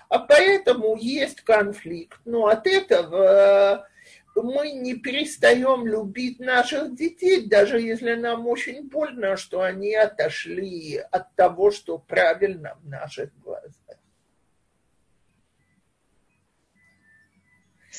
[0.09, 2.21] А поэтому есть конфликт.
[2.25, 3.89] Но от этого
[4.35, 11.35] мы не перестаем любить наших детей, даже если нам очень больно, что они отошли от
[11.35, 13.75] того, что правильно в наших глазах.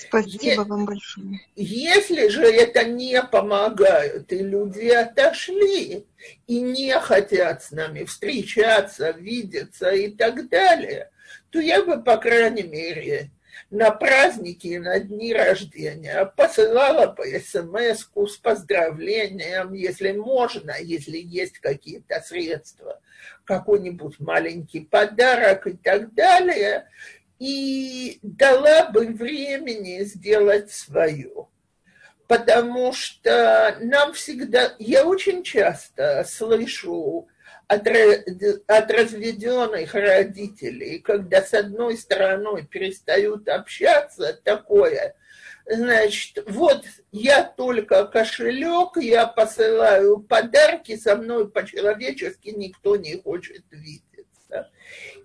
[0.08, 1.40] Спасибо вам большое.
[1.56, 6.06] Если же это не помогает, и люди отошли,
[6.48, 11.10] и не хотят с нами встречаться, видеться и так далее,
[11.50, 13.32] то я бы, по крайней мере,
[13.70, 21.60] на праздники и на дни рождения посылала бы смс с поздравлением, если можно, если есть
[21.60, 23.02] какие-то средства,
[23.44, 26.88] какой-нибудь маленький подарок и так далее–
[27.40, 31.48] и дала бы времени сделать свое.
[32.28, 37.28] Потому что нам всегда, я очень часто слышу
[37.68, 45.16] от, от разведенных родителей, когда с одной стороной перестают общаться, такое,
[45.66, 54.72] значит, вот я только кошелек, я посылаю подарки, со мной по-человечески никто не хочет видеться.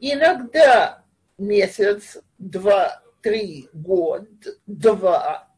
[0.01, 1.02] Иногда
[1.43, 4.29] месяц, два, три, год,
[4.67, 5.49] два.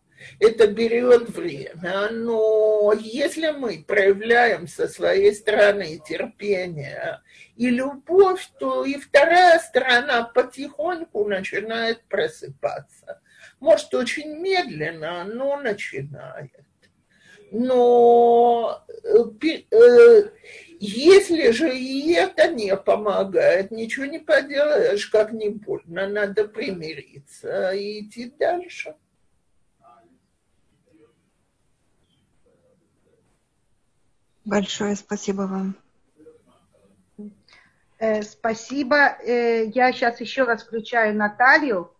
[0.41, 7.20] это берет время, но если мы проявляем со своей стороны терпение
[7.57, 13.20] и любовь, то и вторая сторона потихоньку начинает просыпаться.
[13.61, 16.51] Может, очень медленно, но начинает.
[17.51, 20.22] Но э, э,
[20.85, 28.03] если же и это не помогает, ничего не поделаешь, как не больно, надо примириться и
[28.03, 28.95] идти дальше.
[34.45, 35.76] Большое спасибо вам.
[37.99, 39.16] Э, спасибо.
[39.24, 41.93] Э, я сейчас еще раз включаю Наталью.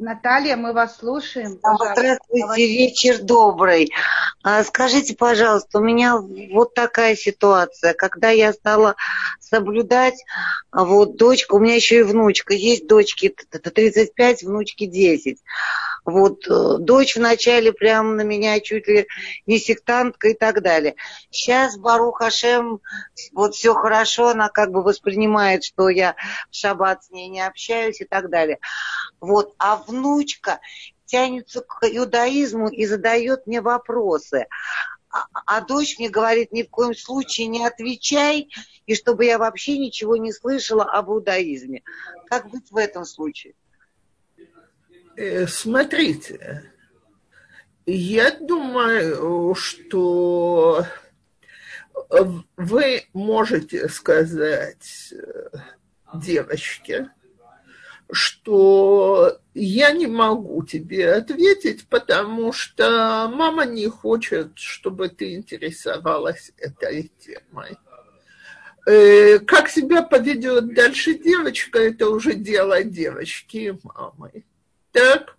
[0.00, 1.58] Наталья, мы вас слушаем.
[1.58, 1.92] Пожалуйста.
[1.94, 3.90] Здравствуйте, вечер добрый.
[4.42, 8.96] А, скажите, пожалуйста, у меня вот такая ситуация, когда я стала
[9.40, 10.24] соблюдать,
[10.70, 15.38] а, вот дочка, у меня еще и внучка, есть дочки 35, внучки 10.
[16.06, 19.06] Вот э, дочь вначале прям на меня чуть ли
[19.46, 20.94] не сектантка и так далее.
[21.30, 22.80] Сейчас Барух Хашем,
[23.32, 26.16] вот все хорошо, она как бы воспринимает, что я
[26.50, 28.58] в шаббат с ней не общаюсь и так далее.
[29.20, 30.60] Вот, а внучка
[31.04, 34.46] тянется к иудаизму и задает мне вопросы.
[35.10, 38.48] А, а дочь мне говорит, ни в коем случае не отвечай,
[38.86, 41.82] и чтобы я вообще ничего не слышала об иудаизме.
[42.28, 43.54] Как быть в этом случае?
[45.16, 46.70] Э, смотрите,
[47.86, 50.86] я думаю, что
[52.56, 55.58] вы можете сказать э,
[56.14, 57.10] девочке,
[58.12, 67.10] что я не могу тебе ответить, потому что мама не хочет, чтобы ты интересовалась этой
[67.18, 67.76] темой.
[68.86, 74.44] Э, как себя поведет дальше девочка, это уже дело девочки и мамы.
[74.92, 75.36] Так?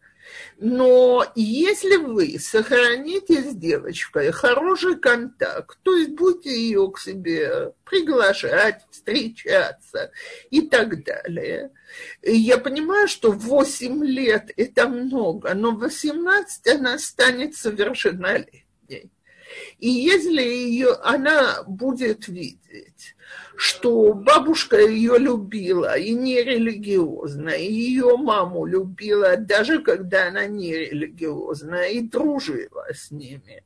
[0.58, 8.82] Но если вы сохраните с девочкой хороший контакт, то есть будете ее к себе приглашать,
[8.92, 10.12] встречаться
[10.50, 11.72] и так далее,
[12.22, 19.12] я понимаю, что 8 лет это много, но 18 она станет совершеннолетней.
[19.80, 23.16] И если ее, она будет видеть,
[23.56, 30.74] что бабушка ее любила и не религиозна, и ее маму любила, даже когда она не
[30.74, 33.64] религиозна, и дружила с ними,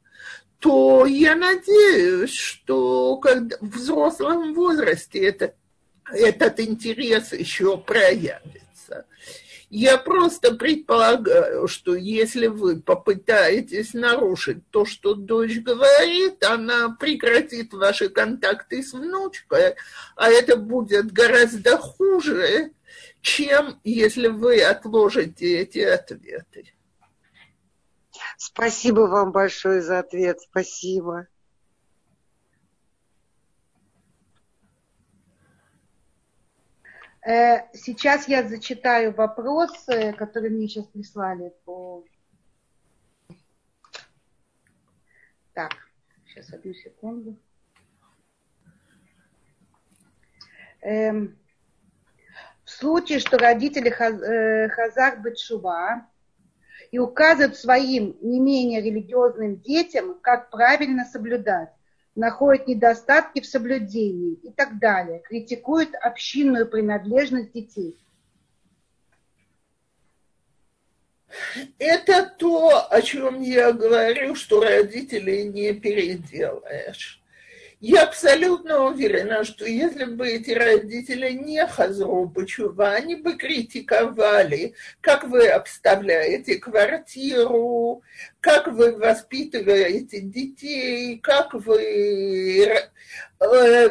[0.59, 5.53] то я надеюсь, что когда в взрослом возрасте это,
[6.11, 8.64] этот интерес еще проявится.
[9.77, 18.07] Я просто предполагаю, что если вы попытаетесь нарушить то, что дочь говорит, она прекратит ваши
[18.07, 19.75] контакты с внучкой,
[20.15, 22.71] а это будет гораздо хуже,
[23.19, 26.73] чем если вы отложите эти ответы.
[28.37, 30.39] Спасибо вам большое за ответ.
[30.39, 31.27] Спасибо.
[37.25, 39.71] Сейчас я зачитаю вопрос,
[40.17, 42.05] который мне сейчас прислали по...
[45.53, 45.71] Так,
[46.27, 47.35] сейчас одну секунду.
[50.81, 51.35] Эм,
[52.63, 56.07] в случае, что родители э, Хазар Бетшува
[56.91, 61.74] и указывают своим не менее религиозным детям, как правильно соблюдать
[62.15, 67.97] находят недостатки в соблюдении и так далее, критикуют общинную принадлежность детей.
[71.77, 77.21] Это то, о чем я говорю, что родителей не переделаешь.
[77.87, 85.25] Я абсолютно уверена, что если бы эти родители не хазру Бачува, они бы критиковали, как
[85.25, 88.01] вы обставляете квартиру,
[88.39, 92.89] как вы воспитываете детей, как вы э,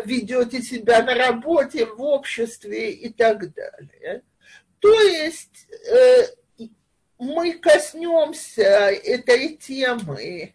[0.05, 4.23] ведете себя на работе, в обществе и так далее.
[4.81, 6.67] То есть э,
[7.17, 10.53] мы коснемся этой темы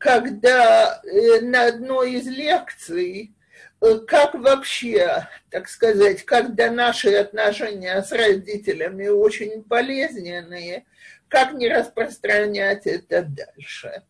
[0.00, 3.34] когда э, на одной из лекций,
[3.82, 10.86] э, как вообще, так сказать, когда наши отношения с родителями очень болезненные,
[11.28, 14.02] как не распространять это дальше.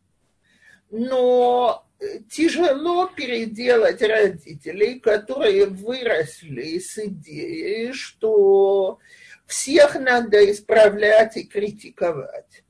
[0.90, 1.84] Но
[2.30, 9.00] тяжело переделать родителей, которые выросли с идеей, что
[9.44, 12.62] всех надо исправлять и критиковать.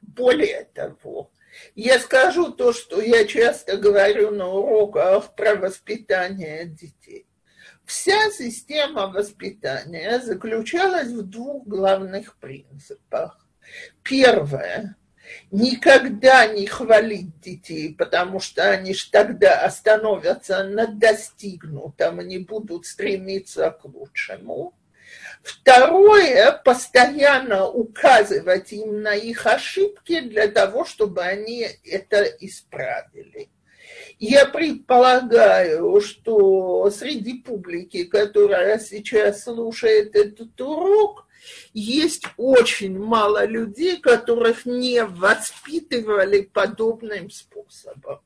[0.00, 1.32] Более того,
[1.74, 7.26] я скажу то, что я часто говорю на уроках про воспитание детей.
[7.84, 13.46] Вся система воспитания заключалась в двух главных принципах.
[14.02, 14.96] Первое
[15.50, 22.86] никогда не хвалить детей, потому что они ж тогда остановятся на достигнутом и не будут
[22.86, 24.74] стремиться к лучшему.
[25.42, 33.48] Второе, постоянно указывать им на их ошибки для того, чтобы они это исправили.
[34.18, 41.26] Я предполагаю, что среди публики, которая сейчас слушает этот урок,
[41.72, 48.20] есть очень мало людей, которых не воспитывали подобным способом.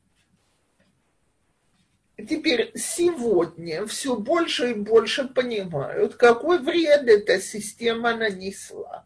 [2.17, 9.05] Теперь сегодня все больше и больше понимают, какой вред эта система нанесла.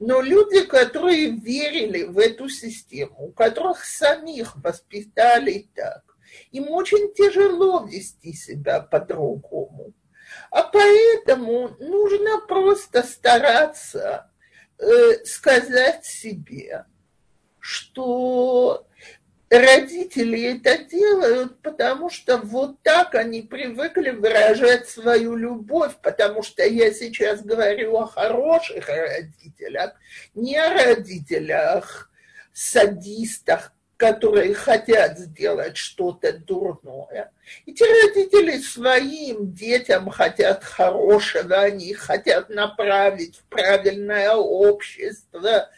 [0.00, 6.02] Но люди, которые верили в эту систему, у которых самих воспитали так,
[6.50, 9.92] им очень тяжело вести себя по-другому.
[10.50, 14.30] А поэтому нужно просто стараться
[14.78, 16.86] э, сказать себе,
[17.60, 18.86] что
[19.50, 26.92] родители это делают, потому что вот так они привыкли выражать свою любовь, потому что я
[26.92, 29.94] сейчас говорю о хороших родителях,
[30.34, 32.10] не о родителях
[32.52, 37.30] садистах, которые хотят сделать что-то дурное.
[37.66, 45.68] Эти родители своим детям хотят хорошего, они хотят направить в правильное общество,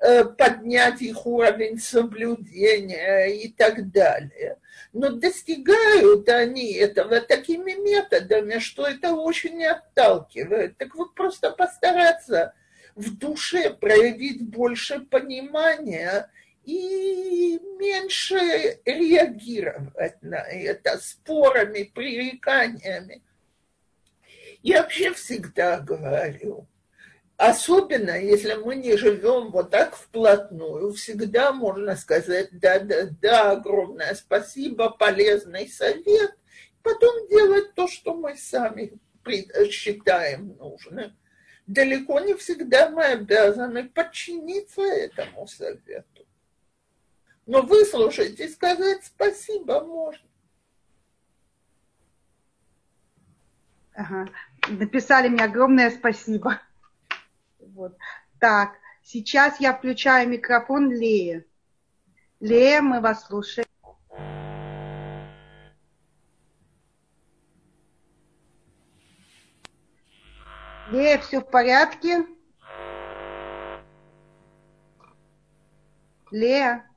[0.00, 4.56] э, поднять их уровень соблюдения и так далее.
[4.94, 10.78] Но достигают они этого такими методами, что это очень отталкивает.
[10.78, 12.54] Так вот просто постараться
[12.94, 16.30] в душе проявить больше понимания
[16.66, 23.22] и меньше реагировать на это спорами, пререканиями.
[24.62, 26.66] Я вообще всегда говорю,
[27.36, 35.68] особенно если мы не живем вот так вплотную, всегда можно сказать да-да-да, огромное спасибо, полезный
[35.68, 36.34] совет,
[36.82, 38.92] потом делать то, что мы сами
[39.70, 41.16] считаем нужным.
[41.68, 46.15] Далеко не всегда мы обязаны подчиниться этому совету.
[47.46, 50.26] Но выслушать и сказать спасибо можно.
[53.94, 54.26] Ага.
[54.68, 56.60] Написали мне огромное спасибо.
[57.60, 57.96] Вот.
[58.40, 61.44] Так, сейчас я включаю микрофон Лея.
[62.40, 63.66] Лея, мы вас слушаем.
[70.90, 72.26] Лея, все в порядке?
[76.30, 76.88] Лея?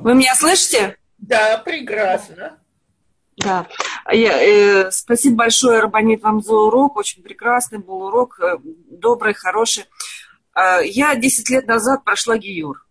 [0.00, 0.96] Вы меня слышите?
[1.18, 2.58] Да, прекрасно.
[3.36, 3.66] Да.
[4.10, 6.96] Я, э, спасибо большое, Рабанит, вам за урок.
[6.96, 8.56] Очень прекрасный был урок, э,
[8.90, 9.84] добрый, хороший.
[10.54, 12.82] Э, я 10 лет назад прошла ГИЮР.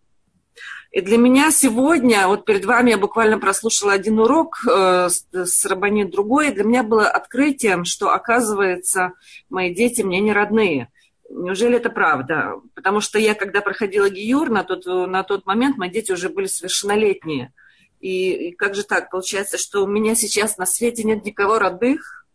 [0.92, 5.66] И для меня сегодня, вот перед вами я буквально прослушала один урок э, с, с
[5.66, 9.14] Рабанит другой, и для меня было открытием, что, оказывается,
[9.50, 10.90] мои дети мне не родные–
[11.30, 12.56] Неужели это правда?
[12.74, 16.48] Потому что я, когда проходила ГИЮР, на тот, на тот момент мои дети уже были
[16.48, 17.54] совершеннолетние.
[18.00, 19.12] И, и как же так?
[19.12, 22.26] Получается, что у меня сейчас на свете нет никого родных?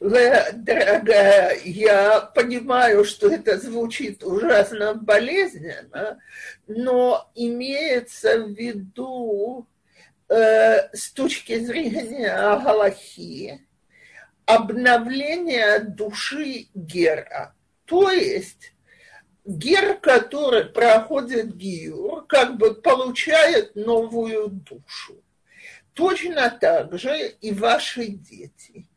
[0.00, 6.18] Дорогая, я понимаю, что это звучит ужасно болезненно,
[6.68, 9.66] но имеется в виду
[10.28, 12.32] э, с точки зрения
[12.62, 13.66] Галахи,
[14.48, 17.54] обновление души Гера.
[17.84, 18.72] То есть
[19.44, 25.22] Гер, который проходит Гиюр, как бы получает новую душу.
[25.92, 28.88] Точно так же и ваши дети.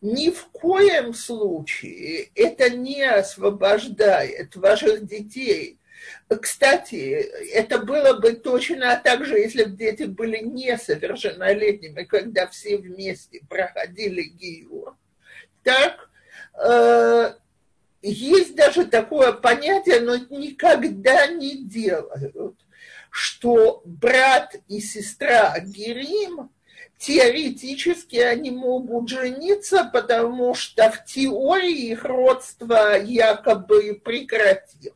[0.00, 5.78] Ни в коем случае это не освобождает ваших детей.
[6.40, 6.96] Кстати,
[7.52, 14.22] это было бы точно так же, если бы дети были несовершеннолетними, когда все вместе проходили
[14.22, 14.96] Гиюр
[15.66, 16.08] так,
[16.62, 17.34] э,
[18.00, 22.54] есть даже такое понятие, но никогда не делают,
[23.10, 26.50] что брат и сестра Герим
[26.98, 34.94] теоретически они могут жениться, потому что в теории их родство якобы прекратилось.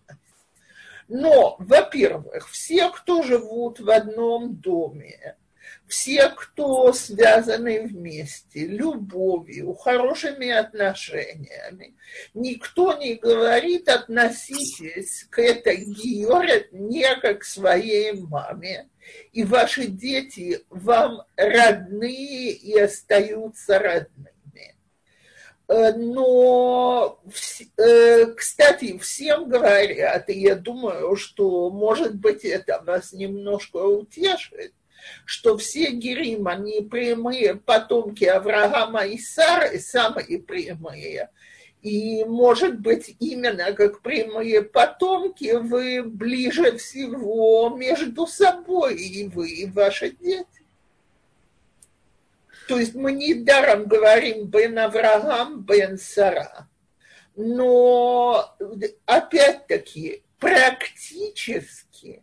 [1.11, 5.37] Но, во-первых, все, кто живут в одном доме,
[5.89, 11.97] все, кто связаны вместе, любовью, хорошими отношениями.
[12.33, 18.89] Никто не говорит, относитесь к этой Георе не как к своей маме.
[19.33, 24.31] И ваши дети вам родные и остаются родными.
[25.71, 27.21] Э, но,
[27.77, 34.75] э, кстати, всем говорят, и я думаю, что, может быть, это вас немножко утешит,
[35.25, 41.31] что все Герим, они прямые потомки Авраама и Сары, самые прямые.
[41.83, 49.66] И, может быть, именно как прямые потомки вы ближе всего между собой, и вы, и
[49.66, 50.60] ваши дети.
[52.71, 56.68] То есть мы недаром говорим Бен Авраам, Бен Сара.
[57.35, 58.57] Но,
[59.07, 62.23] опять-таки, практически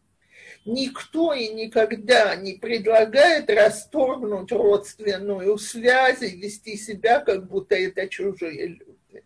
[0.64, 8.68] никто и никогда не предлагает расторгнуть родственную связь и вести себя, как будто это чужие
[8.68, 9.26] люди.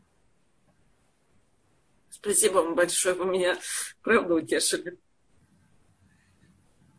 [2.09, 3.59] Спасибо вам большое, вы меня
[4.01, 4.97] правда утешили.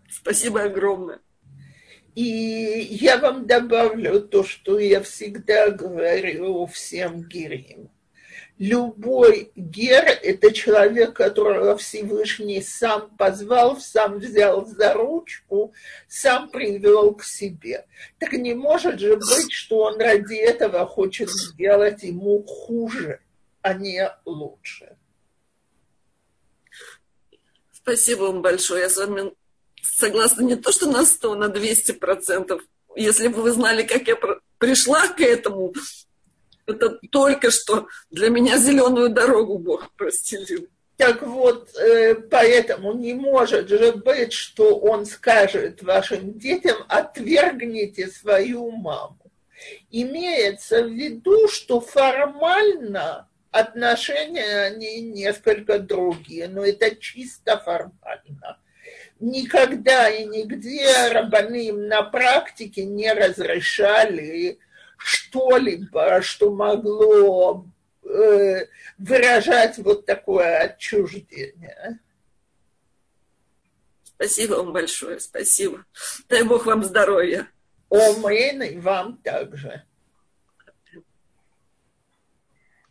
[0.09, 1.18] Спасибо огромное.
[2.15, 7.91] И я вам добавлю то, что я всегда говорю всем гирим.
[8.59, 15.73] Любой гер– это человек, которого Всевышний сам позвал, сам взял за ручку,
[16.07, 17.87] сам привел к себе.
[18.19, 23.21] Так не может же быть, что он ради этого хочет сделать ему хуже,
[23.63, 24.97] а не лучше.
[27.73, 28.83] Спасибо вам большое.
[28.83, 29.33] Я с вами
[29.83, 32.62] согласна не то, что на 100, на 200 процентов.
[32.95, 34.16] Если бы вы знали, как я
[34.59, 35.74] пришла к этому,
[36.66, 40.68] это только что для меня зеленую дорогу Бог простелил.
[40.97, 48.70] Так вот, э, поэтому не может же быть, что он скажет вашим детям, отвергните свою
[48.70, 49.18] маму.
[49.91, 58.59] Имеется в виду, что формально отношения они несколько другие, но это чисто формально
[59.23, 64.59] никогда и нигде рабаним на практике не разрешали
[64.97, 67.64] что-либо, что могло
[68.05, 68.66] э,
[68.99, 72.01] выражать вот такое отчуждение.
[74.05, 75.85] Спасибо вам большое, спасибо.
[76.29, 77.49] Дай Бог вам здоровья.
[77.89, 79.85] Омэн, и вам также.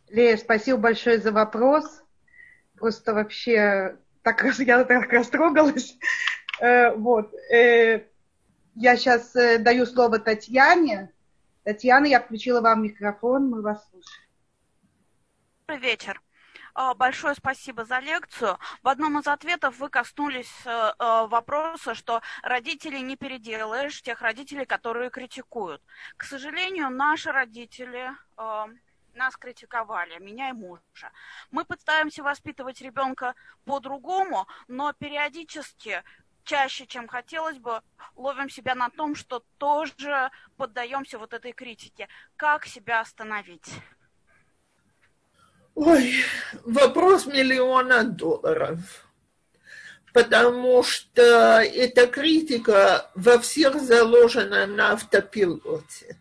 [0.08, 2.02] Лея, спасибо большое за вопрос.
[2.76, 5.96] Просто вообще так я так растрогалась.
[6.60, 7.32] Э, вот.
[7.50, 8.04] Э,
[8.74, 11.12] я сейчас э, даю слово Татьяне.
[11.64, 14.28] Татьяна, я включила вам микрофон, мы вас слушаем.
[15.66, 16.20] Добрый вечер.
[16.96, 18.58] Большое спасибо за лекцию.
[18.82, 25.82] В одном из ответов вы коснулись вопроса, что родителей не переделаешь, тех родителей, которые критикуют.
[26.16, 28.10] К сожалению, наши родители
[29.14, 31.10] нас критиковали, меня и мужа.
[31.50, 33.34] Мы пытаемся воспитывать ребенка
[33.64, 36.02] по-другому, но периодически
[36.44, 37.82] чаще, чем хотелось бы,
[38.16, 42.08] ловим себя на том, что тоже поддаемся вот этой критике.
[42.36, 43.68] Как себя остановить?
[45.74, 46.14] Ой,
[46.64, 49.06] вопрос миллиона долларов.
[50.12, 56.18] Потому что эта критика во всех заложена на автопилоте.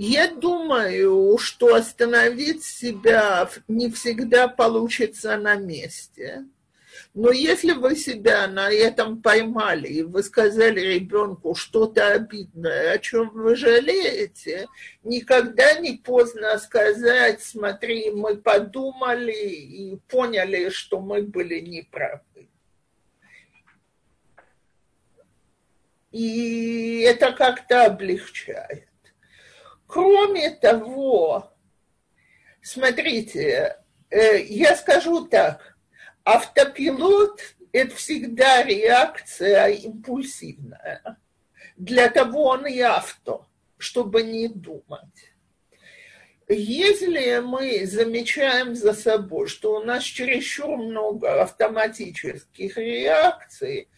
[0.00, 6.44] Я думаю, что остановить себя не всегда получится на месте.
[7.14, 13.30] Но если вы себя на этом поймали, и вы сказали ребенку что-то обидное, о чем
[13.30, 14.68] вы жалеете,
[15.02, 22.48] никогда не поздно сказать, смотри, мы подумали и поняли, что мы были неправы.
[26.12, 28.84] И это как-то облегчает.
[29.88, 31.50] Кроме того,
[32.60, 33.78] смотрите,
[34.10, 35.78] э, я скажу так,
[36.24, 37.40] автопилот–
[37.72, 41.16] это всегда реакция импульсивная.
[41.78, 43.46] Для того он и авто,
[43.78, 45.32] чтобы не думать.
[46.50, 53.88] Если мы замечаем за собой, что у нас чересчур много автоматических реакций,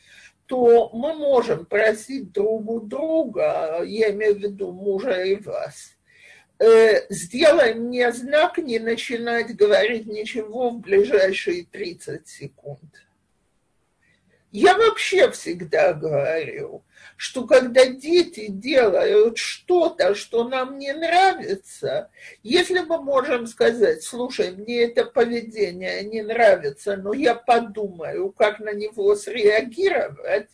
[0.50, 5.96] то мы можем просить друг у друга, я имею в виду мужа и вас,
[6.58, 13.06] э, сделай мне знак не начинать говорить ничего в ближайшие 30 секунд.
[14.50, 16.82] Я вообще всегда говорю,
[17.20, 22.10] что когда дети делают что-то, что нам не нравится,
[22.42, 28.72] если мы можем сказать, слушай, мне это поведение не нравится, но я подумаю, как на
[28.72, 30.48] него среагировать,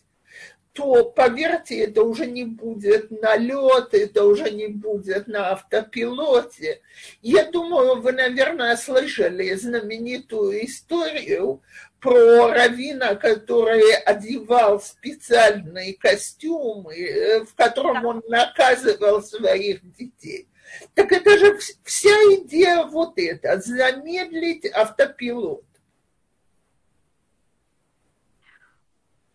[0.76, 6.82] то, поверьте, это уже не будет налет, это уже не будет на автопилоте.
[7.22, 11.62] Я думаю, вы, наверное, слышали знаменитую историю
[12.00, 20.48] про равина, который одевал специальные костюмы, э, в котором он наказывал своих детей.
[20.94, 25.64] Так это же вся идея вот эта, замедлить автопилот.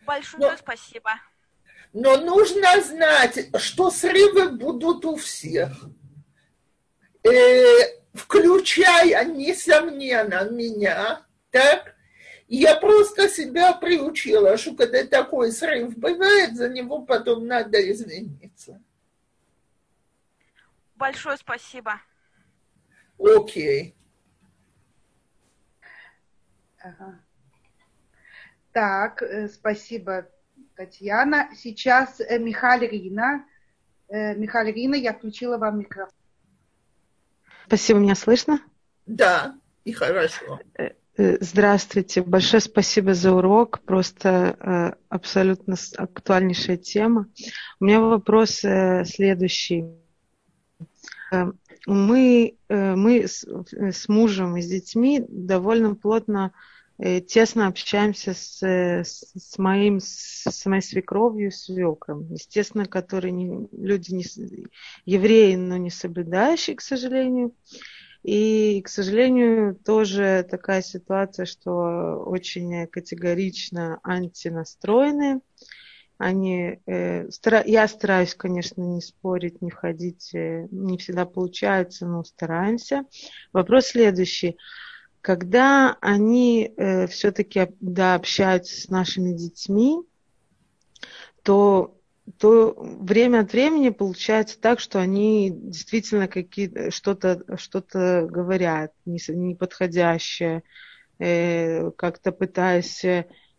[0.06, 1.12] Большое но, спасибо.
[1.94, 5.72] Но нужно знать, что срывы будут у всех.
[7.24, 11.96] Э, включая, несомненно, меня, так?
[12.54, 18.84] Я просто себя приучила, что когда такой срыв бывает, за него потом надо извиниться.
[20.96, 22.02] Большое спасибо.
[23.18, 23.96] Окей.
[26.80, 27.22] Ага.
[28.74, 30.28] Так, э, спасибо,
[30.76, 31.52] Татьяна.
[31.56, 33.46] Сейчас э, Михаил Рина.
[34.10, 36.14] Э, Михаил Рина, я включила вам микрофон.
[37.68, 38.62] Спасибо, меня слышно?
[39.06, 40.60] Да, и хорошо.
[41.18, 47.28] Здравствуйте, большое спасибо за урок, просто абсолютно актуальнейшая тема.
[47.80, 49.86] У меня вопрос следующий.
[51.86, 53.46] Мы, мы с,
[54.08, 56.54] мужем и с детьми довольно плотно
[57.04, 62.32] Э, тесно общаемся с, с, моим, с моей свекровью, свекром.
[62.32, 64.24] Естественно, которые не, люди, не,
[65.06, 67.56] евреи, но не соблюдающие, к сожалению.
[68.24, 75.40] И, к сожалению, тоже такая ситуация, что очень категорично антинастроенные.
[76.18, 82.24] Они, э, стара, я стараюсь, конечно, не спорить, не входить, э, не всегда получается, но
[82.24, 83.06] стараемся.
[83.54, 84.58] Вопрос следующий
[85.22, 90.00] когда они э, все-таки да, общаются с нашими детьми,
[91.44, 91.96] то,
[92.38, 97.84] то время от времени получается так, что они действительно какие что-то что
[98.28, 100.64] говорят неподходящее,
[101.20, 103.04] э, как-то пытаясь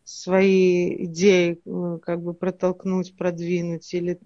[0.05, 4.19] свои идеи э, как бы протолкнуть, продвинуть, или,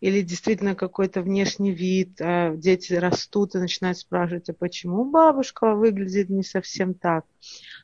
[0.00, 6.30] или действительно какой-то внешний вид, а дети растут и начинают спрашивать, а почему бабушка выглядит
[6.30, 7.24] не совсем так,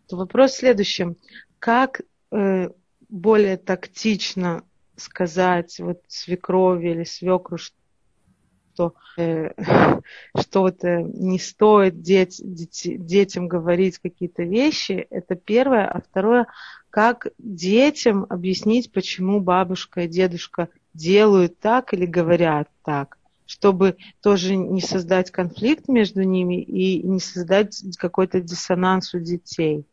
[0.08, 1.16] то вопрос в следующем,
[1.58, 2.00] как
[2.32, 2.70] э,
[3.08, 4.64] более тактично
[4.96, 9.50] сказать вот свекрови или свекру, что, э,
[10.38, 15.86] что это не стоит деть, дети, детям говорить какие-то вещи, это первое.
[15.86, 16.46] А второе,
[16.90, 24.80] как детям объяснить, почему бабушка и дедушка делают так или говорят так, чтобы тоже не
[24.80, 29.86] создать конфликт между ними и не создать какой-то диссонанс у детей.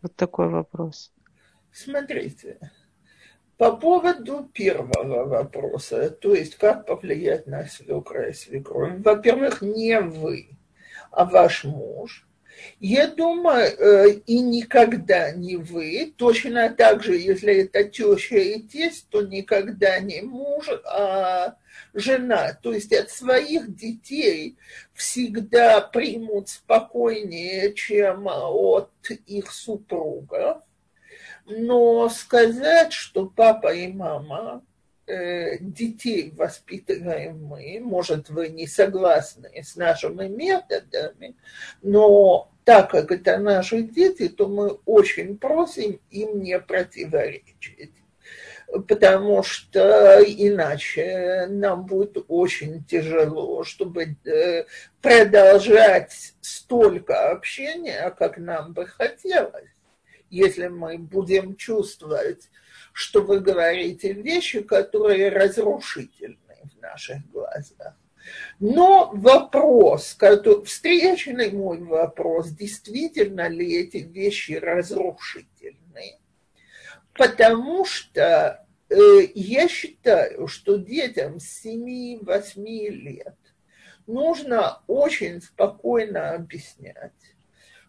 [0.00, 1.12] Вот такой вопрос.
[1.72, 2.58] Смотрите,
[3.58, 9.00] по поводу первого вопроса, то есть как повлиять на свекра и свекровь.
[9.00, 10.50] Во-первых, не вы,
[11.10, 12.24] а ваш муж.
[12.80, 19.08] Я думаю, э, и никогда не вы, точно так же, если это теща и тесть,
[19.10, 21.56] то никогда не муж, а
[21.94, 22.56] жена.
[22.62, 24.56] То есть от своих детей
[24.94, 28.90] всегда примут спокойнее, чем от
[29.26, 30.62] их супругов
[31.48, 34.62] но сказать, что папа и мама
[35.06, 41.36] э, детей воспитываем мы, может, вы не согласны с нашими методами,
[41.82, 47.92] но так как это наши дети, то мы очень просим им не противоречить.
[48.86, 54.66] Потому что иначе нам будет очень тяжело, чтобы э,
[55.00, 59.70] продолжать столько общения, как нам бы хотелось
[60.30, 62.50] если мы будем чувствовать,
[62.92, 66.38] что вы говорите вещи, которые разрушительны
[66.76, 67.94] в наших глазах.
[68.60, 76.18] Но вопрос, который, встречный мой вопрос, действительно ли эти вещи разрушительны,
[77.14, 78.96] потому что э,
[79.34, 83.36] я считаю, что детям с 7-8 лет
[84.06, 87.27] нужно очень спокойно объяснять,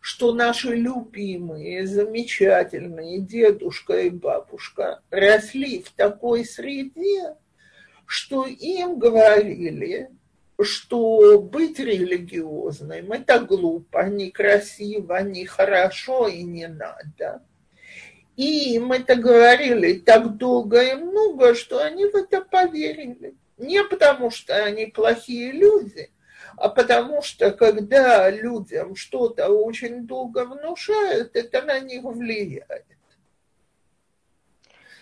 [0.10, 7.36] что наши любимые, замечательные дедушка и бабушка росли в такой среде,
[8.08, 10.10] что им говорили,
[10.60, 17.44] что быть религиозным– это глупо, некрасиво, нехорошо и не надо.
[18.36, 23.36] И им это говорили так долго и много, что они в это поверили.
[23.60, 26.10] Не потому, что они плохие люди–
[26.60, 32.86] а потому что когда людям что-то очень долго внушают, это на них влияет.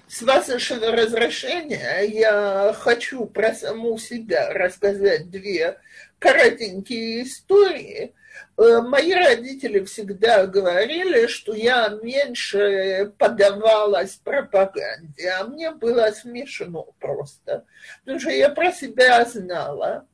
[0.07, 5.79] С вашего разрешения я хочу про саму себя рассказать две
[6.19, 8.13] коротенькие истории.
[8.57, 17.65] Э, мои родители всегда говорили, что я меньше подавалась пропаганде, а мне было смешно просто.
[18.01, 20.07] Потому что я про себя знала,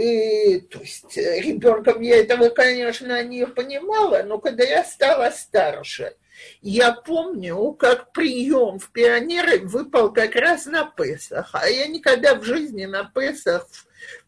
[0.00, 6.14] И, то есть ребенком я этого, конечно, не понимала, но когда я стала старше,
[6.62, 12.44] я помню, как прием в пионеры выпал как раз на Песах, а я никогда в
[12.44, 13.66] жизни на Песах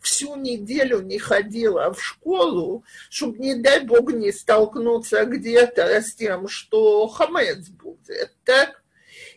[0.01, 6.49] всю неделю не ходила в школу, чтобы, не дай бог, не столкнуться где-то с тем,
[6.49, 8.82] что хамец будет, так?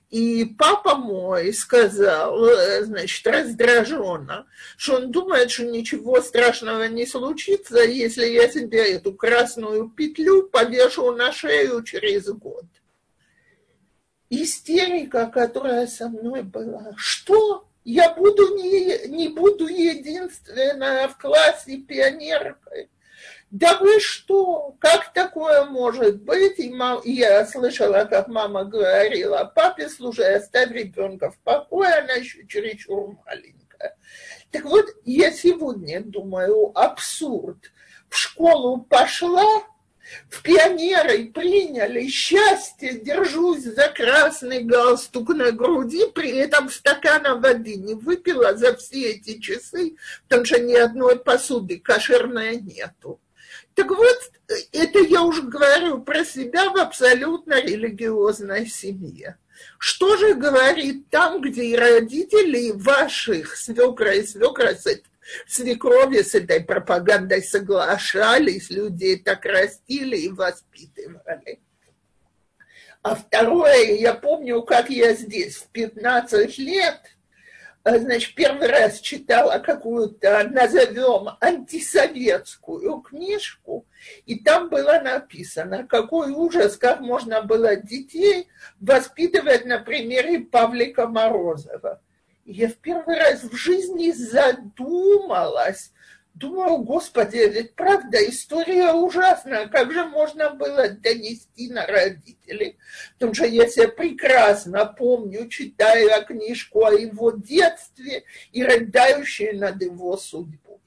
[0.10, 4.46] И папа мой сказал, э, значит, раздраженно,
[4.78, 11.12] что он думает, что ничего страшного не случится, если я себе эту красную петлю повешу
[11.12, 12.66] на шею через год.
[14.30, 16.94] Истерика, которая со мной была.
[16.98, 17.68] Что?
[17.84, 22.90] Я буду не, не буду единственная в классе пионеркой.
[23.52, 24.76] Да вы что?
[24.80, 26.60] Как такое может быть?
[26.60, 32.46] И мам, я слышала, как мама говорила, папе, слушай, оставь ребенка в покое, она еще
[32.48, 33.96] чересчур маленькая.
[34.52, 37.72] Так вот, я сегодня думаю, абсурд.
[38.10, 39.64] В школу пошла,
[40.30, 47.96] в пионеры приняли счастье, держусь за красный галстук на груди, при этом стакана воды не
[47.96, 53.20] выпила за все эти часы, потому что ни одной посуды кошерной нету.
[53.76, 54.32] Так вот,
[54.72, 59.38] это я уже говорю про себя в абсолютно религиозной семье.
[59.78, 64.88] Что же говорит там, где и родители ваших свекра и свекра с
[65.48, 71.60] свекрови с этой пропагандой соглашались, людей так растили и воспитывали.
[73.02, 77.02] А второе, я помню, как я здесь в 15 лет–
[77.86, 83.86] значит, первый раз читала какую-то, назовем, антисоветскую книжку,
[84.26, 88.48] и там было написано, какой ужас, как можно было детей
[88.80, 92.02] воспитывать на примере Павлика Морозова.
[92.46, 95.92] Я в первый раз в жизни задумалась,
[96.36, 99.68] Думаю, господи, ведь правда, история ужасная.
[99.70, 102.78] Как же можно было донести на родителей?
[103.14, 110.18] Потому что я себя прекрасно помню, читая книжку о его детстве и рыдающей над его
[110.18, 110.80] судьбой.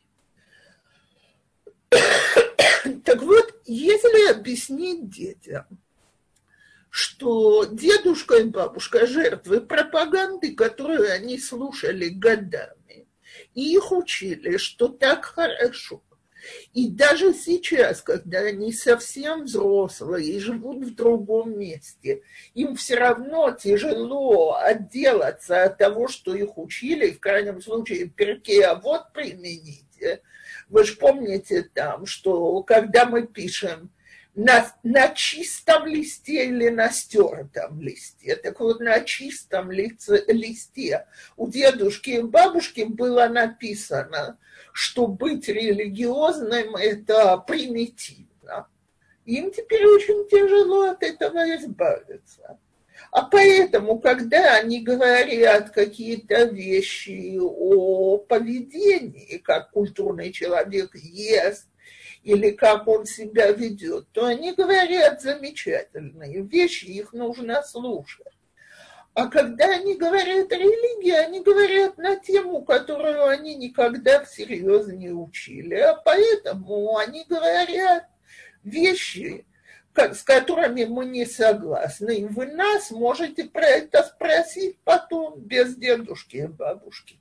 [3.04, 5.64] Так вот, если объяснить детям,
[6.90, 12.77] что дедушка и бабушка жертвы пропаганды, которую они слушали годами,
[13.62, 16.02] их учили, что так хорошо.
[16.72, 22.22] И даже сейчас, когда они совсем взрослые и живут в другом месте,
[22.54, 28.76] им все равно тяжело отделаться от того, что их учили, в крайнем случае, перке, а
[28.76, 30.22] вот примените.
[30.68, 33.90] Вы же помните там, что когда мы пишем
[34.38, 38.36] на, на чистом листе или на стертом листе.
[38.36, 44.38] Так вот, на чистом лице, листе у дедушки и бабушки было написано,
[44.72, 48.68] что быть религиозным– это примитивно.
[49.24, 52.60] Им теперь очень тяжело от этого избавиться.
[53.10, 61.66] А поэтому, когда они говорят какие-то вещи о поведении, как культурный человек ест,
[62.22, 68.26] или как он себя ведет, то они говорят замечательные вещи, их нужно слушать.
[69.14, 75.74] А когда они говорят религии, они говорят на тему, которую они никогда всерьез не учили.
[75.74, 78.04] А поэтому они говорят
[78.62, 79.44] вещи,
[79.96, 82.18] с которыми мы не согласны.
[82.18, 87.18] И вы нас можете про это спросить потом, без дедушки и бабушки.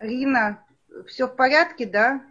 [0.00, 0.64] Рина,
[1.06, 2.24] все в порядке, да?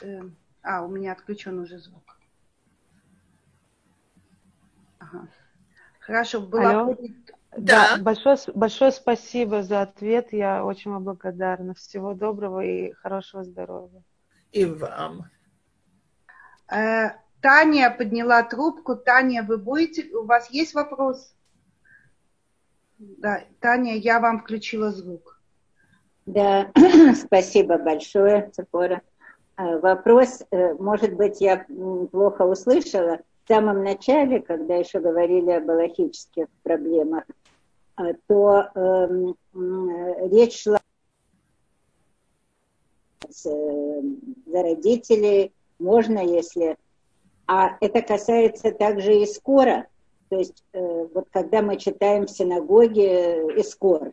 [0.00, 0.22] Э,
[0.62, 2.16] а, у меня отключен уже звук.
[4.98, 5.28] Ага.
[6.00, 6.70] Хорошо, была...
[6.70, 6.96] Алло.
[7.56, 7.96] Да.
[7.96, 10.32] да, большое, большое спасибо за ответ.
[10.32, 11.74] Я очень вам благодарна.
[11.74, 14.02] Всего доброго и хорошего здоровья.
[14.52, 15.30] И вам.
[16.70, 18.94] Э, Таня подняла трубку.
[18.94, 20.04] Таня, вы будете...
[20.14, 21.35] У вас есть вопрос?
[22.98, 25.40] Да, Таня, я вам включила звук.
[26.24, 26.70] Да,
[27.14, 29.02] спасибо большое, Цепора.
[29.56, 31.66] А, вопрос, э, может быть, я
[32.10, 33.20] плохо услышала.
[33.44, 37.24] В самом начале, когда еще говорили об аллахических проблемах,
[37.96, 39.32] а, то э,
[40.28, 40.80] речь шла
[43.24, 44.00] э,
[44.46, 46.76] за родителей, можно, если...
[47.46, 49.86] А это касается также и скоро,
[50.28, 54.12] то есть э, вот когда мы читаем в синагоге Искор,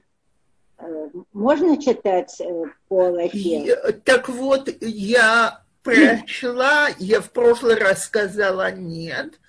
[0.78, 3.76] э, можно читать э, по Аллахе?
[4.06, 9.40] Так вот, я прочла, я в прошлый раз сказала нет,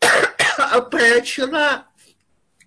[0.90, 1.86] прочла,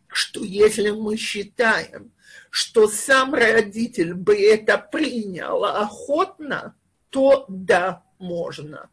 [0.07, 2.11] что если мы считаем,
[2.51, 6.75] что сам родитель бы это принял охотно,
[7.09, 8.89] то да, можно.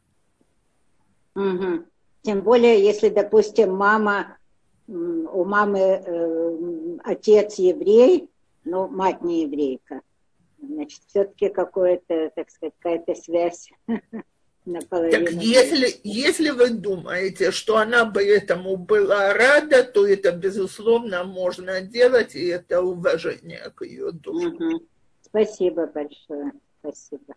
[1.34, 1.84] Угу.
[2.22, 4.38] Тем более, если, допустим, мама,
[4.89, 8.30] у мамы э, отец еврей,
[8.64, 10.01] но мать не еврейка,
[10.61, 13.70] значит, все-таки какое-то, так сказать, какая-то связь
[14.64, 15.26] наполовину.
[15.26, 21.82] Так если, если вы думаете, что она бы этому была рада, то это, безусловно, можно
[21.82, 24.49] делать, и это уважение к ее душе.
[24.49, 24.82] Угу.
[25.22, 26.53] Спасибо большое.
[26.80, 27.34] Спасибо.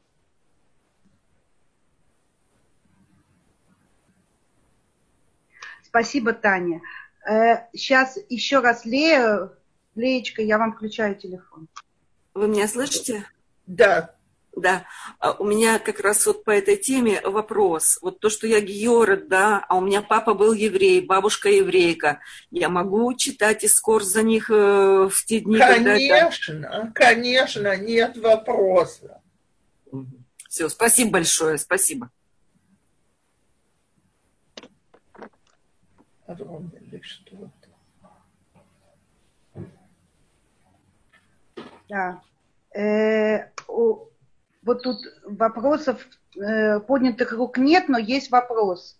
[5.84, 6.82] Спасибо, Таня.
[7.26, 9.52] Сейчас э, еще раз Лея.
[9.96, 11.68] Леечка, я вам включаю телефон.
[12.34, 13.26] Вы меня слышите?
[13.68, 14.16] Да.
[14.54, 14.84] Да,
[15.20, 18.00] а у меня как раз вот по этой теме вопрос.
[18.02, 22.20] Вот то, что я георет, да, а у меня папа был еврей, бабушка еврейка.
[22.52, 26.92] Я могу читать искор за них э, в те дни, конечно, когда это...
[26.94, 29.22] Конечно, нет вопроса.
[30.50, 32.10] Все, спасибо большое, спасибо.
[36.32, 37.50] Огромное что-то.
[41.90, 42.22] Да.
[42.74, 44.08] Э, о,
[44.64, 46.08] вот тут вопросов
[46.38, 48.98] э, поднятых рук нет, но есть вопрос.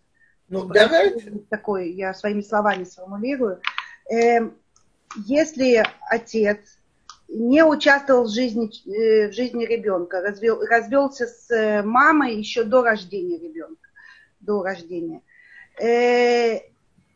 [0.50, 1.40] Ну, давайте.
[1.50, 3.62] Такой, я своими словами сформулирую.
[4.12, 4.50] Э,
[5.26, 6.60] если отец
[7.30, 12.84] не участвовал в жизни, э, в жизни ребенка, развел, развелся с э, мамой еще до
[12.84, 13.88] рождения ребенка,
[14.42, 15.22] до рождения,
[15.82, 16.71] э,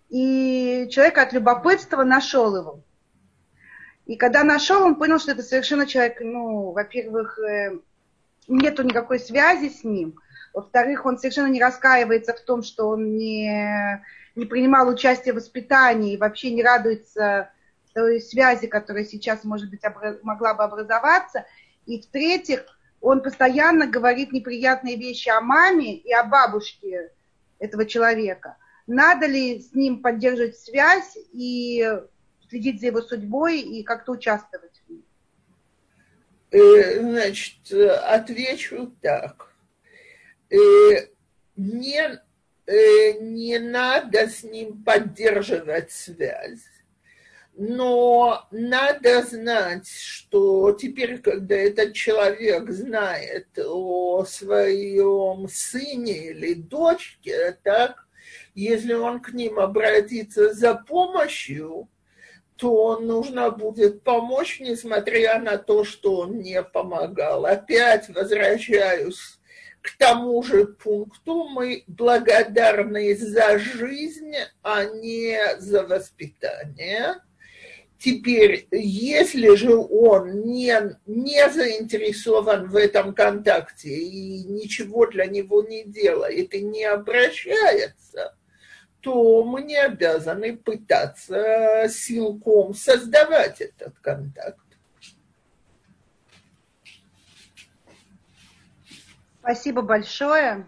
[0.10, 2.84] и человек от любопытства нашел его.
[4.06, 7.80] И когда нашел, он понял, что это совершенно человек, ну, во-первых, э,
[8.48, 10.20] нету никакой связи с ним.
[10.54, 14.02] Во-вторых, он совершенно не раскаивается в том, что он не,
[14.36, 17.50] не принимал участие в воспитании и вообще не радуется
[17.94, 21.46] той связи, которая сейчас, может быть, обра- могла бы образоваться.
[21.86, 22.66] И в-третьих,
[23.02, 27.12] он постоянно говорит неприятные вещи о маме и о бабушке
[27.60, 28.58] этого человека.
[28.88, 31.84] Надо ли с ним поддерживать связь и
[32.50, 35.06] следить за его судьбой и как-то участвовать в ней?
[36.52, 39.52] Э, значит, отвечу так.
[40.50, 40.58] Э,
[41.56, 42.22] не,
[42.68, 46.62] э, не надо с ним поддерживать связь.
[47.58, 58.05] Но надо знать, что теперь, когда этот человек знает о своем сыне или дочке, так,
[58.56, 61.90] если он к ним обратится за помощью,
[62.56, 67.46] то нужно будет помочь, несмотря на то, что он не помогал.
[67.46, 69.40] Опять возвращаюсь
[69.82, 71.50] к тому же пункту.
[71.50, 74.34] Мы благодарны за жизнь,
[74.64, 77.16] а не за воспитание.
[78.00, 85.84] Теперь, если же он не, не заинтересован в этом контакте и ничего для него не
[85.84, 88.38] делает и не обращается–
[89.06, 94.58] то мы не обязаны пытаться силком создавать этот контакт.
[99.42, 100.68] Спасибо большое.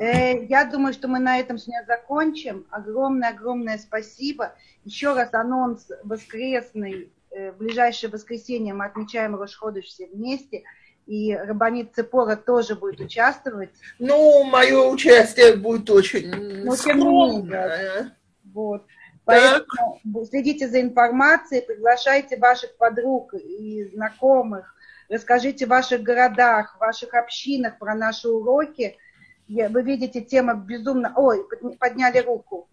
[0.00, 2.66] Э, я думаю, что мы на этом сегодня закончим.
[2.70, 4.56] Огромное-огромное спасибо.
[4.84, 7.12] Еще раз анонс воскресный.
[7.30, 10.64] Э, в ближайшее воскресенье мы отмечаем Рошходыш все вместе–
[11.06, 13.70] и Рабанит Цепора тоже будет участвовать.
[13.98, 18.16] Ну, мое участие будет очень Но, скромное.
[18.52, 18.84] Вот.
[19.24, 24.74] Поэтому следите за информацией, приглашайте ваших подруг и знакомых,
[25.08, 28.96] расскажите в ваших городах, ваших общинах про наши уроки.
[29.48, 31.12] Вы видите, тема безумно...
[31.16, 31.46] Ой,
[31.78, 32.68] подняли руку.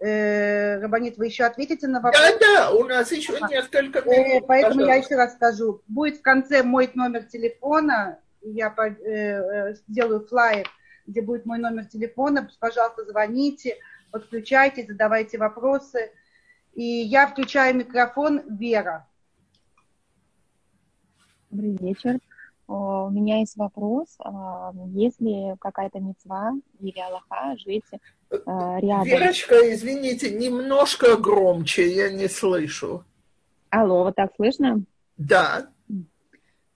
[0.00, 2.20] Э, Рабанит, вы еще ответите на вопрос?
[2.20, 3.48] Да, да, у нас еще а.
[3.48, 4.46] несколько э, минут.
[4.48, 4.92] Поэтому пожалуйста.
[4.92, 5.82] я еще раз скажу.
[5.86, 10.68] Будет в конце мой номер телефона, я э, сделаю флайер,
[11.06, 12.48] где будет мой номер телефона.
[12.58, 13.76] Пожалуйста, звоните,
[14.10, 16.10] подключайтесь, задавайте вопросы.
[16.74, 19.06] И я включаю микрофон Вера.
[21.50, 22.18] Добрый вечер.
[22.66, 24.16] У меня есть вопрос.
[24.18, 27.84] А, есть ли какая-то мецва или Аллаха жить
[28.46, 29.04] рядом.
[29.04, 33.04] Верочка, извините, немножко громче, я не слышу.
[33.70, 34.82] Алло, вот так слышно?
[35.16, 35.68] Да.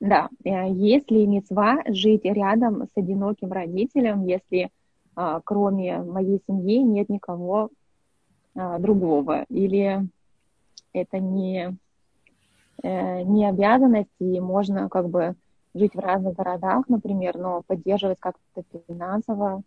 [0.01, 4.71] Да, э, если мецва жить рядом с одиноким родителем, если
[5.17, 7.71] а, кроме моей семьи нет никого
[8.55, 10.09] другого, или
[10.93, 11.77] это не,
[12.83, 15.35] э, не обязанность, и можно как бы
[15.75, 19.63] жить в разных городах, например, но поддерживать как-то финансово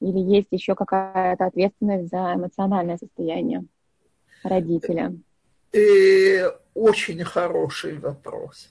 [0.00, 3.64] или есть еще какая-то ответственность за эмоциональное состояние?
[4.42, 5.14] родителя?
[5.72, 8.70] Э, очень хороший вопрос.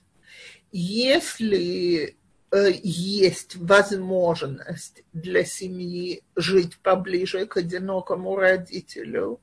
[0.72, 2.16] Если
[2.52, 9.40] э, есть возможность для семьи жить поближе к одинокому родителю,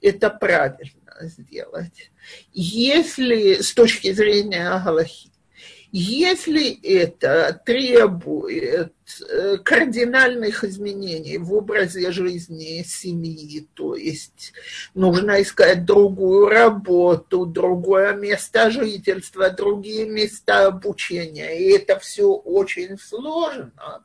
[0.00, 2.10] это правильно сделать.
[2.52, 5.30] Если с точки зрения Галахи,
[5.92, 8.92] если это требует
[9.30, 14.52] э, кардинальных изменений в образе жизни семьи, то есть
[14.94, 24.04] нужно искать другую работу, другое место жительства, другие места обучения, и это все очень сложно,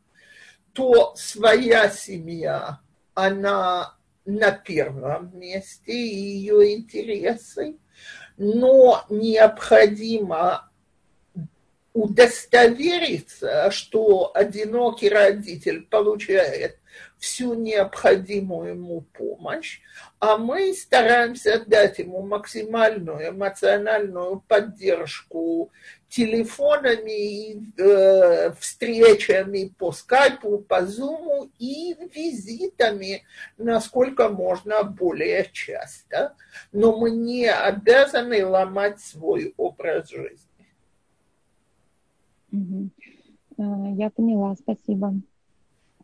[0.74, 2.80] то своя семья,
[3.14, 3.96] она
[4.26, 7.78] на первом месте, ее интересы,
[8.38, 10.71] но необходимо
[11.94, 16.78] удостовериться, что одинокий родитель получает
[17.18, 19.80] всю необходимую ему помощь,
[20.20, 25.72] а мы стараемся дать ему максимальную эмоциональную поддержку
[26.10, 33.24] телефонами, э, встречами по скайпу, по зуму и визитами,
[33.58, 36.36] насколько можно более часто.
[36.72, 40.51] Но мы не обязаны ломать свой образ жизни.
[42.52, 42.90] Угу.
[43.58, 45.14] Я поняла, спасибо.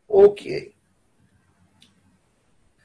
[0.07, 0.75] Окей.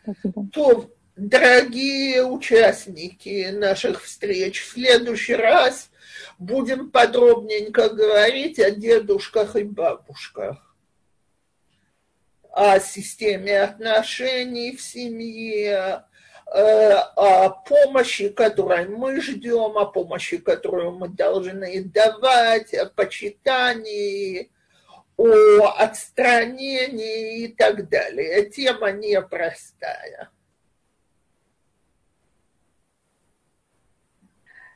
[0.03, 0.49] Спасибо.
[0.53, 5.91] То, дорогие участники наших встреч, в следующий раз
[6.39, 10.77] будем подробненько говорить о дедушках и бабушках,
[12.51, 16.05] о системе отношений в семье,
[16.55, 24.51] о помощи, которой мы ждем, о помощи, которую мы должны давать, о почитании,
[25.17, 28.51] о отстранении и так далее.
[28.51, 30.31] Тема непростая.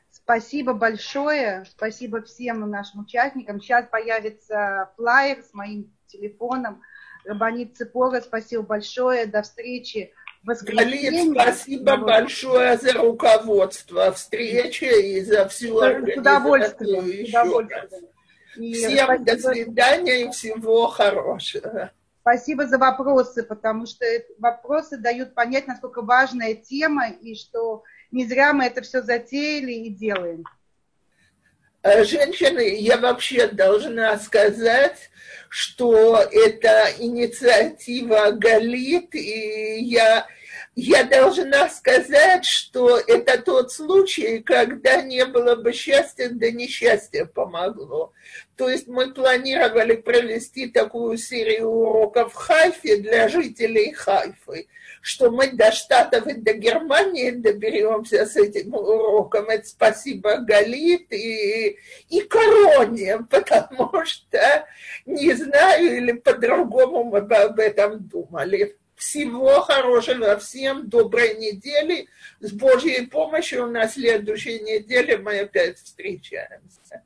[0.09, 1.63] Спасибо большое.
[1.69, 3.61] Спасибо всем нашим участникам.
[3.61, 6.81] Сейчас появится флайер с моим телефоном.
[7.23, 9.25] Рабанит Цепора, спасибо большое.
[9.25, 10.13] До встречи
[10.47, 11.33] воскресенье.
[11.33, 16.15] спасибо большое за руководство встречи и за всю организацию.
[16.15, 17.25] С удовольствием.
[17.25, 18.07] С удовольствием.
[18.73, 21.91] Всем до свидания и всего хорошего.
[22.21, 24.05] Спасибо за вопросы, потому что
[24.39, 29.89] вопросы дают понять, насколько важная тема, и что не зря мы это все затеяли и
[29.89, 30.43] делаем.
[31.83, 35.09] Э, женщины, я вообще должна сказать,
[35.49, 40.27] что это инициатива Галит, и я
[40.79, 48.13] я должна сказать, что это тот случай, когда не было бы счастья, да несчастье помогло.
[48.55, 54.67] То есть мы планировали провести такую серию уроков в Хайфе для жителей Хайфы,
[55.01, 59.49] что мы до Штатов и до Германии доберемся с этим уроком.
[59.49, 64.67] Это спасибо Галит и, и Короне, потому что
[65.07, 68.77] не знаю, или по-другому мы бы об этом думали.
[68.97, 72.09] Всего хорошего всем, доброй недели.
[72.39, 77.03] С Божьей помощью на следующей неделе мы опять встречаемся.